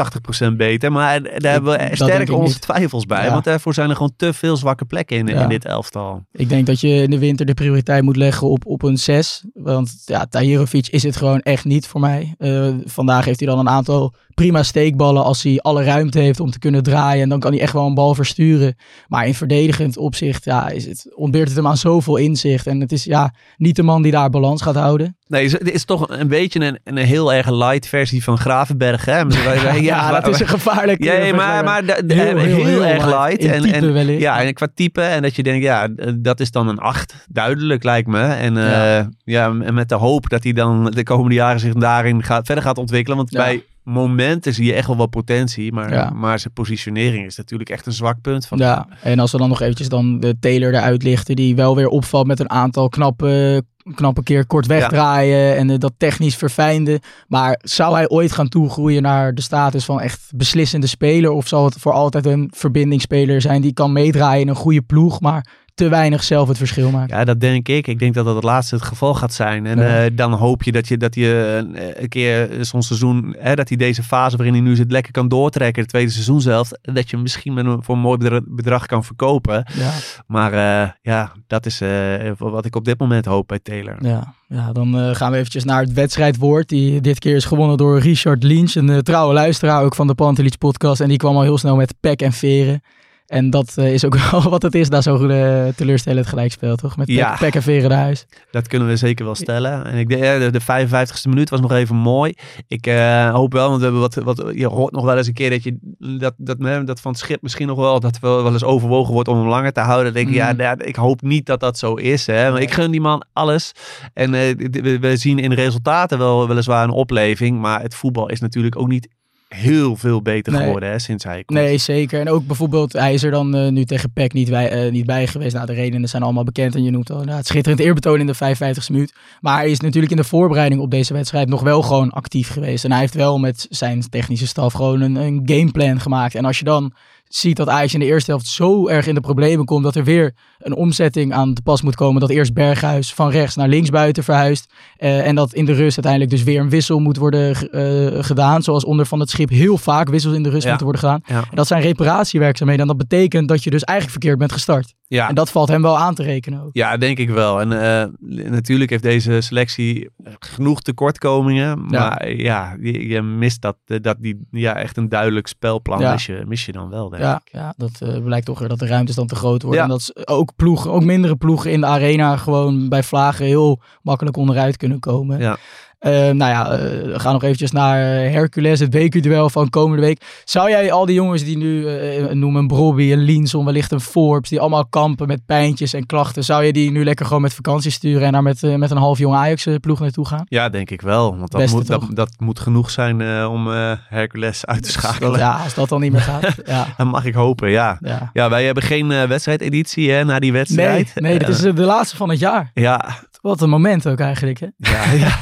80% 0.48 0.52
beter. 0.56 0.92
Maar 0.92 1.22
eh, 1.22 1.38
daar 1.38 1.52
hebben 1.52 1.78
we 1.78 1.88
sterk 1.92 2.30
onze 2.30 2.52
niet. 2.52 2.60
twijfels 2.60 3.06
bij. 3.06 3.24
Ja. 3.24 3.30
Want 3.30 3.44
daarvoor 3.44 3.74
zijn 3.74 3.88
er 3.88 3.96
gewoon 3.96 4.12
te 4.16 4.32
veel 4.32 4.56
zwakke 4.56 4.84
plekken 4.84 5.16
in, 5.16 5.26
Ja. 5.26 5.42
in 5.42 5.48
dit 5.48 5.64
elftal. 5.64 6.24
Ik 6.32 6.48
denk 6.48 6.66
dat 6.66 6.80
je 6.80 6.88
in 6.88 7.10
de 7.10 7.18
winter 7.18 7.46
de 7.46 7.54
prioriteit 7.54 8.02
moet 8.02 8.16
leggen 8.16 8.48
op, 8.48 8.66
op 8.66 8.82
een 8.82 8.98
6. 8.98 9.44
Want 9.54 10.02
ja, 10.04 10.26
Tahirovic 10.26 10.86
is 10.88 11.02
het 11.02 11.16
gewoon 11.16 11.40
echt 11.40 11.64
niet 11.64 11.86
voor 11.86 12.00
mij. 12.00 12.34
Eh, 12.38 12.68
vandaag 12.84 13.24
heeft 13.24 13.40
hij 13.40 13.48
dan 13.48 13.58
een 13.58 13.68
aantal 13.68 14.14
prima 14.34 14.62
steekballen 14.62 15.24
als 15.24 15.42
hij 15.42 15.58
alle 15.60 15.84
ruimte 15.84 16.18
heeft 16.18 16.40
om 16.40 16.50
te 16.50 16.58
kunnen 16.58 16.82
draaien. 16.82 17.22
En 17.22 17.28
dan 17.28 17.40
kan 17.40 17.52
hij 17.52 17.60
echt 17.60 17.72
wel 17.72 17.86
een 17.86 17.94
bal 17.94 18.14
versturen. 18.14 18.76
Maar 19.08 19.26
in 19.26 19.34
verdedigend 19.34 19.96
opzicht 19.96 20.44
ja, 20.44 20.63
is 20.68 20.86
het, 20.86 21.06
ontbeert 21.14 21.48
het 21.48 21.56
hem 21.56 21.66
aan 21.66 21.76
zoveel 21.76 22.16
inzicht. 22.16 22.66
En 22.66 22.80
het 22.80 22.92
is 22.92 23.04
ja, 23.04 23.34
niet 23.56 23.76
de 23.76 23.82
man 23.82 24.02
die 24.02 24.12
daar 24.12 24.30
balans 24.30 24.62
gaat 24.62 24.74
houden. 24.74 25.16
Nee, 25.26 25.48
het 25.50 25.70
is 25.70 25.84
toch 25.84 26.08
een 26.08 26.28
beetje 26.28 26.60
een, 26.60 26.78
een 26.84 26.96
heel 26.96 27.32
erg 27.32 27.50
light 27.50 27.86
versie 27.86 28.22
van 28.24 28.38
Gravenberg. 28.38 29.04
Hè? 29.04 29.22
Ja, 29.80 30.20
dat 30.20 30.28
is 30.34 30.40
een 30.40 30.48
gevaarlijk. 30.48 31.04
Ja, 31.04 31.12
eh, 31.12 31.34
maar, 31.34 31.64
maar 31.64 31.86
da- 31.86 31.98
Heel, 32.06 32.16
heel, 32.16 32.36
heel, 32.38 32.64
heel 32.64 32.84
erg 32.84 33.04
light. 33.06 33.44
En, 33.44 33.62
type 33.62 33.98
en, 33.98 34.18
ja, 34.18 34.42
en 34.42 34.54
qua 34.54 34.68
type. 34.74 35.00
En 35.02 35.22
dat 35.22 35.36
je 35.36 35.42
denkt, 35.42 35.64
ja, 35.64 35.88
eh, 35.96 36.12
dat 36.16 36.40
is 36.40 36.50
dan 36.50 36.68
een 36.68 36.78
8. 36.78 37.14
Duidelijk 37.28 37.82
lijkt 37.84 38.08
me. 38.08 38.22
En, 38.22 38.56
eh, 38.56 38.64
Ja. 38.64 39.08
ja. 39.24 39.48
met 39.52 39.88
de 39.88 39.94
hoop 39.94 40.28
dat 40.28 40.42
hij 40.42 40.52
dan 40.52 40.84
de 40.84 41.02
komende 41.02 41.34
jaren 41.34 41.60
zich 41.60 41.72
daarin 41.72 42.22
gaat, 42.22 42.46
verder 42.46 42.64
gaat 42.64 42.78
ontwikkelen. 42.78 43.16
Want 43.16 43.30
Ja. 43.30 43.38
bij 43.44 43.64
momenten 43.84 44.54
zie 44.54 44.64
je 44.66 44.72
echt 44.74 44.86
wel 44.86 44.96
wat 44.96 45.10
potentie. 45.10 45.72
Maar, 45.72 45.92
Ja. 45.92 46.10
maar 46.10 46.38
zijn 46.38 46.52
positionering 46.52 47.26
is 47.26 47.36
natuurlijk 47.36 47.70
echt 47.70 47.86
een 47.86 47.92
zwak 47.92 48.20
punt. 48.20 48.46
Van 48.46 48.58
Ja, 48.58 48.86
en 49.02 49.18
als 49.18 49.32
we 49.32 49.38
dan 49.38 49.48
nog 49.48 49.60
eventjes 49.60 49.88
dan 49.88 50.20
de 50.20 50.36
Taylor 50.40 50.74
eruit 50.74 51.02
lichten, 51.02 51.36
die 51.36 51.56
wel 51.56 51.76
weer 51.76 51.88
opvalt 51.88 52.26
met 52.26 52.40
een 52.40 52.50
aantal 52.50 52.88
knappe, 52.88 53.62
knappe 53.94 54.22
keer 54.22 54.46
kort 54.46 54.66
wegdraaien 54.66 55.56
en 55.56 55.70
eh, 55.70 55.78
dat 55.78 55.92
technisch 55.96 56.36
verfijnde. 56.36 57.00
Maar 57.28 57.58
zou 57.62 57.94
hij 57.94 58.08
ooit 58.08 58.32
gaan 58.32 58.48
toegroeien 58.48 59.02
naar 59.02 59.34
de 59.34 59.42
status 59.42 59.84
van 59.84 60.00
echt 60.00 60.30
beslissende 60.36 60.86
speler? 60.86 61.30
Of 61.30 61.48
zal 61.48 61.64
het 61.64 61.74
voor 61.74 61.92
altijd 61.92 62.26
een 62.26 62.50
verbindingsspeler 62.54 63.40
zijn 63.40 63.62
die 63.62 63.72
kan 63.72 63.92
meedraaien 63.92 64.42
in 64.42 64.48
een 64.48 64.54
goede 64.54 64.82
ploeg, 64.82 65.20
maar 65.20 65.46
te 65.74 65.88
weinig 65.88 66.22
zelf 66.24 66.48
het 66.48 66.56
verschil 66.58 66.90
maakt? 66.90 67.10
Ja, 67.10 67.24
dat 67.24 67.40
denk 67.40 67.68
ik. 67.68 67.86
Ik 67.86 67.98
denk 67.98 68.14
dat 68.14 68.24
dat 68.24 68.34
het 68.34 68.44
laatste 68.44 68.74
het 68.74 68.84
geval 68.84 69.14
gaat 69.14 69.32
zijn. 69.32 69.66
En 69.66 69.78
Ja. 69.78 70.04
eh, 70.04 70.10
dan 70.12 70.32
hoop 70.32 70.62
je 70.62 70.72
dat 70.72 70.88
je, 70.88 70.96
dat 70.96 71.14
je 71.14 71.62
eh, 71.74 72.02
een 72.02 72.08
keer 72.08 72.48
zo'n 72.60 72.82
seizoen, 72.82 73.36
hè, 73.38 73.54
dat 73.54 73.68
hij 73.68 73.76
deze 73.76 74.02
fase 74.02 74.36
waarin 74.36 74.54
hij 74.54 74.62
nu 74.64 74.76
zit 74.76 74.90
lekker 74.92 75.12
kan 75.12 75.28
doortrekken, 75.28 75.82
het 75.82 75.90
tweede 75.90 76.10
seizoen 76.10 76.40
zelf, 76.40 76.70
dat 76.82 77.04
je 77.10 77.14
hem 77.16 77.22
misschien 77.22 77.54
met 77.54 77.64
een, 77.66 77.82
voor 77.82 77.94
een 77.94 78.00
mooi 78.00 78.18
bedra- 78.18 78.40
bedrag 78.44 78.86
kan 78.86 79.04
verkopen. 79.04 79.66
Ja, 79.74 79.90
Maar 80.26 80.52
eh, 80.52 80.90
ja, 81.02 81.32
dat 81.46 81.66
is 81.66 81.80
eh, 81.80 82.30
wat 82.38 82.64
ik 82.64 82.76
op 82.76 82.84
dit 82.84 82.98
moment 82.98 83.24
hoop 83.24 83.48
bij 83.48 83.58
Taylor. 83.62 83.96
ja, 84.00 84.34
ja 84.48 84.72
dan 84.72 84.98
eh, 84.98 85.14
gaan 85.14 85.30
we 85.30 85.36
eventjes 85.38 85.64
naar 85.64 85.80
het 85.80 85.92
wedstrijdwoord. 85.92 86.68
Die 86.68 87.00
dit 87.00 87.18
keer 87.18 87.36
is 87.36 87.44
gewonnen 87.44 87.76
door 87.76 87.98
Richard 87.98 88.42
Lynch, 88.42 88.74
een 88.74 88.90
eh, 88.90 88.98
trouwe 88.98 89.32
luisteraar 89.34 89.82
ook 89.82 89.94
van 89.94 90.06
de 90.06 90.14
Pantelich 90.14 90.58
podcast. 90.58 91.00
En 91.00 91.08
die 91.08 91.16
kwam 91.18 91.36
al 91.36 91.42
heel 91.42 91.58
snel 91.58 91.76
met 91.76 91.94
pek 92.00 92.22
en 92.22 92.32
veren. 92.32 92.82
En 93.24 93.50
dat 93.50 93.72
eh, 93.76 93.92
is 93.92 94.04
ook 94.04 94.16
wel 94.30 94.42
wat 94.42 94.62
het 94.62 94.74
is, 94.74 94.88
daar 94.88 95.02
zo'n 95.02 95.30
uh, 95.30 95.66
teleurstellend 95.76 96.26
gelijkspel, 96.26 96.76
toch? 96.76 96.96
Met 96.96 97.06
pek, 97.06 97.16
Ja. 97.16 97.36
pek 97.36 97.54
en 97.54 97.62
veren 97.62 97.90
naar 97.90 97.98
huis. 97.98 98.26
Dat 98.50 98.68
kunnen 98.68 98.88
we 98.88 98.96
zeker 98.96 99.24
wel 99.24 99.34
stellen. 99.34 99.84
En 99.84 99.98
ik 99.98 100.10
eh, 100.12 100.38
de, 100.38 100.50
de 100.50 100.62
55ste 100.62 101.28
minuut 101.28 101.50
was 101.50 101.60
nog 101.60 101.72
even 101.72 101.96
mooi. 101.96 102.34
Ik 102.68 102.86
eh, 102.86 103.30
hoop 103.34 103.52
wel, 103.52 103.66
want 103.68 103.76
we 103.78 103.82
hebben 103.84 104.00
wat, 104.00 104.14
wat, 104.14 104.44
je 104.54 104.66
hoort 104.66 104.92
nog 104.92 105.04
wel 105.04 105.16
eens 105.16 105.26
een 105.26 105.32
keer 105.32 105.50
dat 105.50 105.62
je 105.62 105.76
dat, 106.18 106.34
dat, 106.36 106.86
dat 106.86 107.00
van 107.00 107.10
het 107.10 107.20
schip 107.20 107.42
misschien 107.42 107.66
nog 107.66 107.78
wel, 107.78 108.00
dat 108.00 108.18
wel, 108.18 108.42
wel 108.42 108.52
eens 108.52 108.64
overwogen 108.64 109.12
wordt 109.12 109.28
om 109.28 109.38
hem 109.38 109.48
langer 109.48 109.72
te 109.72 109.80
houden. 109.80 110.04
Dan 110.04 110.12
denk 110.22 110.26
ik, 110.26 110.32
Mm. 110.34 110.40
ja, 110.40 110.54
ja, 110.56 110.78
ik 110.78 110.96
hoop 110.96 111.22
niet 111.22 111.46
dat 111.46 111.60
dat 111.60 111.78
zo 111.78 111.94
is. 111.94 112.26
Hè. 112.26 112.50
Maar 112.50 112.60
ik 112.60 112.70
gun 112.72 112.90
die 112.90 113.00
man 113.00 113.24
alles. 113.32 113.72
En 114.12 114.34
eh, 114.34 114.54
we, 114.70 114.98
we 114.98 115.16
zien 115.16 115.38
in 115.38 115.52
resultaten 115.52 116.18
wel 116.18 116.48
weliswaar 116.48 116.84
een 116.84 116.90
opleving, 116.90 117.60
maar 117.60 117.82
het 117.82 117.94
voetbal 117.94 118.28
is 118.28 118.40
natuurlijk 118.40 118.76
ook 118.78 118.88
niet 118.88 119.08
heel 119.54 119.96
veel 119.96 120.22
beter 120.22 120.52
Nee. 120.52 120.62
geworden 120.62 120.90
hè, 120.90 120.98
sinds 120.98 121.24
hij 121.24 121.44
komt. 121.44 121.58
Nee, 121.58 121.78
zeker. 121.78 122.20
En 122.20 122.28
ook 122.28 122.46
bijvoorbeeld, 122.46 122.92
hij 122.92 123.14
is 123.14 123.22
er 123.22 123.30
dan 123.30 123.54
eh, 123.56 123.68
nu 123.70 123.84
tegen 123.84 124.12
PEC 124.12 124.32
niet 124.32 124.50
bij, 124.50 124.70
eh, 124.70 124.92
niet 124.92 125.06
bij 125.06 125.26
geweest. 125.26 125.54
Nou, 125.54 125.66
de 125.66 125.72
redenen 125.72 126.08
zijn 126.08 126.22
allemaal 126.22 126.44
bekend 126.44 126.74
en 126.74 126.82
je 126.84 126.90
noemt 126.90 127.10
al 127.10 127.14
inderdaad 127.16 127.38
het 127.38 127.46
schitterend 127.46 127.80
eerbetoon 127.80 128.20
in 128.20 128.26
de 128.26 128.34
55e 128.34 128.92
minuut. 128.92 129.14
Maar 129.40 129.56
hij 129.56 129.70
is 129.70 129.80
natuurlijk 129.80 130.12
in 130.12 130.18
de 130.18 130.24
voorbereiding 130.24 130.80
op 130.80 130.90
deze 130.90 131.12
wedstrijd 131.12 131.48
nog 131.48 131.62
wel 131.62 131.82
gewoon 131.82 132.10
actief 132.10 132.48
geweest. 132.48 132.84
En 132.84 132.90
hij 132.90 133.00
heeft 133.00 133.14
wel 133.14 133.38
met 133.38 133.66
zijn 133.70 134.00
technische 134.10 134.46
staf 134.46 134.72
gewoon 134.72 135.00
een, 135.00 135.16
een 135.16 135.42
gameplan 135.44 136.00
gemaakt. 136.00 136.34
En 136.34 136.44
als 136.44 136.58
je 136.58 136.64
dan 136.64 136.92
ziet 137.28 137.56
dat 137.56 137.68
Ajax 137.68 137.94
in 137.94 138.00
de 138.00 138.06
eerste 138.06 138.30
helft 138.30 138.46
zo 138.46 138.88
erg 138.88 139.06
in 139.06 139.14
de 139.14 139.20
problemen 139.20 139.64
komt 139.64 139.82
dat 139.84 139.94
er 139.94 140.04
weer 140.04 140.34
een 140.58 140.74
omzetting 140.74 141.32
aan 141.32 141.54
te 141.54 141.62
pas 141.62 141.82
moet 141.82 141.94
komen. 141.94 142.20
Dat 142.20 142.30
eerst 142.30 142.54
Berghuis 142.54 143.14
van 143.14 143.30
rechts 143.30 143.56
naar 143.56 143.68
links 143.68 143.90
buiten 143.90 144.24
verhuist. 144.24 144.72
eh, 144.96 145.26
en 145.26 145.34
dat 145.34 145.52
in 145.54 145.64
de 145.64 145.72
rust 145.72 145.94
uiteindelijk 145.96 146.30
dus 146.30 146.42
weer 146.42 146.60
een 146.60 146.70
wissel 146.70 146.98
moet 146.98 147.16
worden 147.16 147.70
eh, 147.70 148.24
gedaan. 148.24 148.62
Zoals 148.62 148.84
onder 148.84 149.06
van 149.06 149.20
het 149.20 149.30
schip 149.30 149.48
heel 149.50 149.78
vaak 149.78 150.08
wissels 150.08 150.34
in 150.34 150.42
de 150.42 150.48
rust 150.50 150.62
Ja. 150.62 150.68
moeten 150.68 150.86
worden 150.86 151.02
gedaan. 151.04 151.20
Ja. 151.26 151.48
En 151.50 151.56
dat 151.56 151.66
zijn 151.66 151.82
reparatiewerkzaamheden. 151.82 152.82
En 152.88 152.96
dat 152.96 153.08
betekent 153.08 153.48
dat 153.48 153.64
je 153.64 153.70
dus 153.70 153.82
eigenlijk 153.84 154.18
verkeerd 154.18 154.38
bent 154.38 154.52
gestart. 154.52 154.94
Ja. 155.06 155.28
En 155.28 155.34
dat 155.34 155.50
valt 155.50 155.68
hem 155.68 155.82
wel 155.82 155.98
aan 155.98 156.14
te 156.14 156.22
rekenen 156.22 156.62
ook. 156.62 156.70
Ja, 156.72 156.96
denk 156.96 157.18
ik 157.18 157.30
wel. 157.30 157.60
En 157.60 157.82
eh, 157.82 158.06
natuurlijk 158.50 158.90
heeft 158.90 159.02
deze 159.02 159.40
selectie 159.40 160.08
genoeg 160.38 160.80
tekortkomingen. 160.80 161.86
Maar 161.86 162.30
ja, 162.30 162.76
je, 162.80 163.08
je 163.08 163.22
mist 163.22 163.60
dat, 163.62 163.76
dat 163.84 164.16
die, 164.20 164.46
ja, 164.50 164.76
echt 164.76 164.96
een 164.96 165.08
duidelijk 165.08 165.46
spelplan 165.46 165.98
mis, 166.10 166.26
je, 166.26 166.42
mis 166.46 166.66
je 166.66 166.72
dan 166.72 166.88
wel, 166.90 167.10
denk 167.18 167.28
Ja, 167.30 167.40
ik. 167.44 167.52
ja 167.52 167.74
dat 167.76 167.90
eh, 168.00 168.24
blijkt 168.24 168.46
toch 168.46 168.58
weer 168.58 168.68
dat 168.68 168.78
de 168.78 168.86
ruimtes 168.86 169.14
dan 169.14 169.26
te 169.26 169.34
groot 169.34 169.62
worden. 169.62 169.80
Ja. 169.80 169.86
En 169.86 169.90
dat 169.92 170.02
s- 170.02 170.12
ook 170.24 170.52
ploegen, 170.56 170.90
ook 170.92 171.04
mindere 171.04 171.36
ploegen 171.36 171.70
in 171.72 171.80
de 171.80 171.86
arena 171.86 172.36
gewoon 172.36 172.88
bij 172.88 173.02
vlagen 173.02 173.46
heel 173.46 173.80
makkelijk 174.02 174.36
onderuit 174.36 174.76
kunnen 174.76 175.00
komen. 175.00 175.38
Ja. 175.38 175.56
Eh, 176.04 176.12
nou 176.12 176.36
ja, 176.50 176.70
eh, 176.70 176.78
we 177.12 177.14
gaan 177.20 177.32
nog 177.32 177.42
eventjes 177.42 177.70
naar 177.70 177.98
eh, 178.24 178.32
Hercules, 178.32 178.80
het 178.80 178.94
WQ-duel 178.94 179.50
van 179.50 179.70
komende 179.70 180.02
week. 180.02 180.40
Zou 180.44 180.70
jij 180.70 180.92
al 180.92 181.06
die 181.06 181.14
jongens 181.14 181.44
die 181.44 181.56
nu 181.56 181.86
eh, 181.88 182.30
noemen 182.30 182.60
een 182.60 182.66
Brobby, 182.66 183.12
een 183.12 183.22
Linson, 183.22 183.64
wellicht 183.64 183.92
een 183.92 184.00
Forbes, 184.00 184.48
die 184.50 184.60
allemaal 184.60 184.86
kampen 184.86 185.26
met 185.26 185.40
pijntjes 185.46 185.92
en 185.92 186.06
klachten, 186.06 186.44
zou 186.44 186.64
je 186.64 186.72
die 186.72 186.90
nu 186.90 187.04
lekker 187.04 187.26
gewoon 187.26 187.42
met 187.42 187.54
vakantie 187.54 187.90
sturen 187.90 188.26
en 188.26 188.32
daar 188.32 188.42
met, 188.42 188.62
eh, 188.62 188.74
met 188.74 188.90
een 188.90 188.96
half 188.96 189.18
jong 189.18 189.34
Ajax-ploeg 189.34 190.00
naartoe 190.00 190.26
gaan? 190.26 190.44
Ja, 190.48 190.68
denk 190.68 190.90
ik 190.90 191.00
wel. 191.00 191.36
Want 191.38 191.50
dat, 191.50 191.60
Beste 191.60 191.76
moet, 191.76 191.86
dat, 191.86 192.04
dat 192.10 192.30
moet 192.38 192.60
genoeg 192.60 192.90
zijn 192.90 193.20
eh, 193.20 193.48
om 193.50 193.72
eh, 193.72 193.92
Hercules 194.08 194.66
uit 194.66 194.82
te 194.82 194.90
schakelen. 194.90 195.30
Dat- 195.30 195.40
ja, 195.40 195.52
als 195.64 195.74
dat 195.74 195.88
dan 195.88 196.00
niet 196.00 196.12
meer 196.12 196.20
gaat. 196.20 196.54
Ja, 196.64 196.86
Dat 196.96 197.06
mag 197.06 197.24
ik 197.24 197.34
hopen, 197.34 197.70
ja. 197.70 197.98
ja. 198.00 198.30
Ja, 198.32 198.48
wij 198.50 198.64
hebben 198.64 198.82
geen 198.82 199.10
eh, 199.12 199.22
wedstrijdeditie 199.22 200.10
hè, 200.10 200.24
na 200.24 200.38
die 200.38 200.50
Nee, 200.50 200.58
wedstrijd. 200.60 201.12
nee, 201.14 201.38
dit 201.38 201.48
Eh, 201.48 201.54
is 201.54 201.62
eh, 201.64 201.74
de 201.74 201.82
laatste 201.82 202.16
van 202.16 202.28
het 202.30 202.38
jaar. 202.38 202.70
ja, 202.74 203.04
Wat 203.44 203.60
een 203.60 203.68
moment 203.68 204.08
ook 204.08 204.20
eigenlijk, 204.20 204.60
hè? 204.60 204.66
ja, 204.92 205.12
ja, 205.12 205.36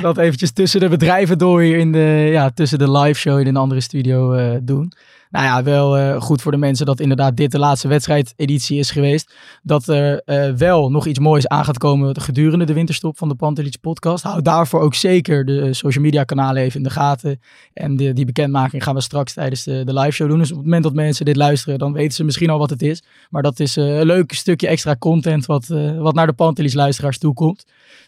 dat 0.00 0.18
eventjes 0.18 0.52
tussen 0.52 0.80
de 0.80 0.88
bedrijven 0.88 1.38
door 1.38 1.60
hier 1.60 1.78
in 1.78 1.92
de, 1.92 2.28
ja, 2.30 2.50
tussen 2.50 2.78
de 2.78 2.90
live 2.90 3.20
show 3.20 3.40
in 3.40 3.46
een 3.46 3.56
andere 3.56 3.80
studio 3.80 4.32
eh, 4.32 4.58
doen. 4.62 4.92
Nou 5.34 5.46
ja, 5.46 5.62
wel 5.62 5.98
eh, 5.98 6.20
goed 6.20 6.42
voor 6.42 6.52
de 6.52 6.58
mensen 6.58 6.86
dat 6.86 7.00
inderdaad 7.00 7.36
dit 7.36 7.52
de 7.52 7.58
laatste 7.58 7.88
wedstrijdeditie 7.88 8.78
is 8.78 8.90
geweest. 8.90 9.34
Dat 9.62 9.88
er 9.88 10.22
eh, 10.24 10.50
wel 10.50 10.90
nog 10.90 11.06
iets 11.06 11.18
moois 11.18 11.48
aan 11.48 11.64
gaat 11.64 11.78
komen 11.78 12.20
gedurende 12.20 12.64
de 12.64 12.72
winterstop 12.72 13.18
van 13.18 13.28
de 13.28 13.34
Pantelich 13.34 13.80
podcast. 13.80 14.24
Hou 14.24 14.42
daarvoor 14.42 14.80
ook 14.80 14.94
zeker 14.94 15.44
de 15.44 15.74
social 15.74 16.04
media 16.04 16.24
kanalen 16.24 16.62
even 16.62 16.76
in 16.76 16.82
de 16.82 16.90
gaten. 16.90 17.40
En 17.72 17.96
de, 17.96 18.12
die 18.12 18.24
bekendmaking 18.24 18.82
gaan 18.82 18.94
we 18.94 19.00
straks 19.00 19.32
tijdens 19.32 19.64
de, 19.64 19.84
de 19.84 19.94
live 19.94 20.10
show 20.10 20.28
doen. 20.28 20.38
Dus 20.38 20.50
op 20.50 20.56
het 20.56 20.64
moment 20.64 20.84
dat 20.84 20.94
mensen 20.94 21.24
dit 21.24 21.36
luisteren, 21.36 21.78
dan 21.78 21.92
weten 21.92 22.14
ze 22.14 22.24
misschien 22.24 22.50
al 22.50 22.58
wat 22.58 22.70
het 22.70 22.82
is. 22.82 23.02
Maar 23.30 23.42
dat 23.42 23.60
is 23.60 23.76
eh, 23.76 23.98
een 23.98 24.06
leuk 24.06 24.32
stukje 24.32 24.66
extra 24.66 24.96
content 24.96 25.46
wat, 25.46 25.66
wat 25.98 26.14
naar 26.14 26.26
de 26.26 26.32
Pantelich 26.32 26.74
luisteraars 26.74 27.18
toe 27.18 27.34
komt. 27.34 27.64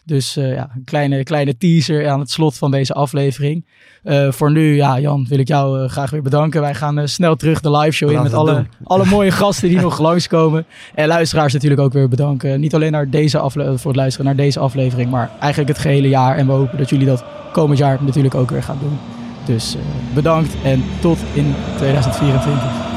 Dus 0.07 0.37
eh, 0.37 0.53
ja, 0.53 0.69
een 0.75 0.83
kleine, 0.83 1.23
kleine 1.23 1.57
teaser 1.57 2.09
aan 2.09 2.19
het 2.19 2.31
slot 2.31 2.57
van 2.57 2.71
deze 2.71 2.93
aflevering. 2.93 3.65
Eh, 4.03 4.31
voor 4.31 4.51
nu, 4.51 4.75
ja, 4.75 4.99
Jan, 4.99 5.25
wil 5.29 5.39
ik 5.39 5.47
jou 5.47 5.83
eh, 5.83 5.89
graag 5.89 6.09
weer 6.09 6.21
bedanken. 6.21 6.61
Wij 6.61 6.75
gaan 6.75 7.07
snel 7.07 7.35
terug 7.35 7.61
de 7.61 7.71
live 7.77 7.91
show 7.91 8.11
in 8.11 8.21
met 8.21 8.33
alle, 8.33 8.53
doen. 8.53 8.67
alle 8.83 9.05
mooie 9.15 9.31
gasten 9.31 9.69
die 9.69 9.79
nog 9.79 9.99
langskomen. 9.99 10.65
En 10.95 11.07
luisteraars 11.07 11.53
natuurlijk 11.53 11.81
ook 11.81 11.93
weer 11.93 12.07
bedanken. 12.07 12.59
Niet 12.59 12.75
alleen 12.75 12.91
naar 12.91 13.09
deze 13.09 13.39
afle- 13.39 13.77
voor 13.77 13.91
het 13.91 13.99
luisteren 13.99 14.25
naar 14.25 14.35
deze 14.35 14.59
aflevering, 14.59 15.11
maar 15.11 15.31
eigenlijk 15.39 15.69
het 15.69 15.81
gehele 15.81 16.09
jaar. 16.09 16.37
En 16.37 16.45
we 16.47 16.53
hopen 16.53 16.77
dat 16.77 16.89
jullie 16.89 17.05
dat 17.05 17.23
komend 17.51 17.79
jaar 17.79 17.97
natuurlijk 18.03 18.35
ook 18.35 18.49
weer 18.49 18.63
gaan 18.63 18.79
doen. 18.81 18.97
Dus 19.45 19.75
bedankt 20.13 20.55
en 20.63 20.83
tot 21.01 21.17
in 21.33 21.55
2024. 21.77 22.96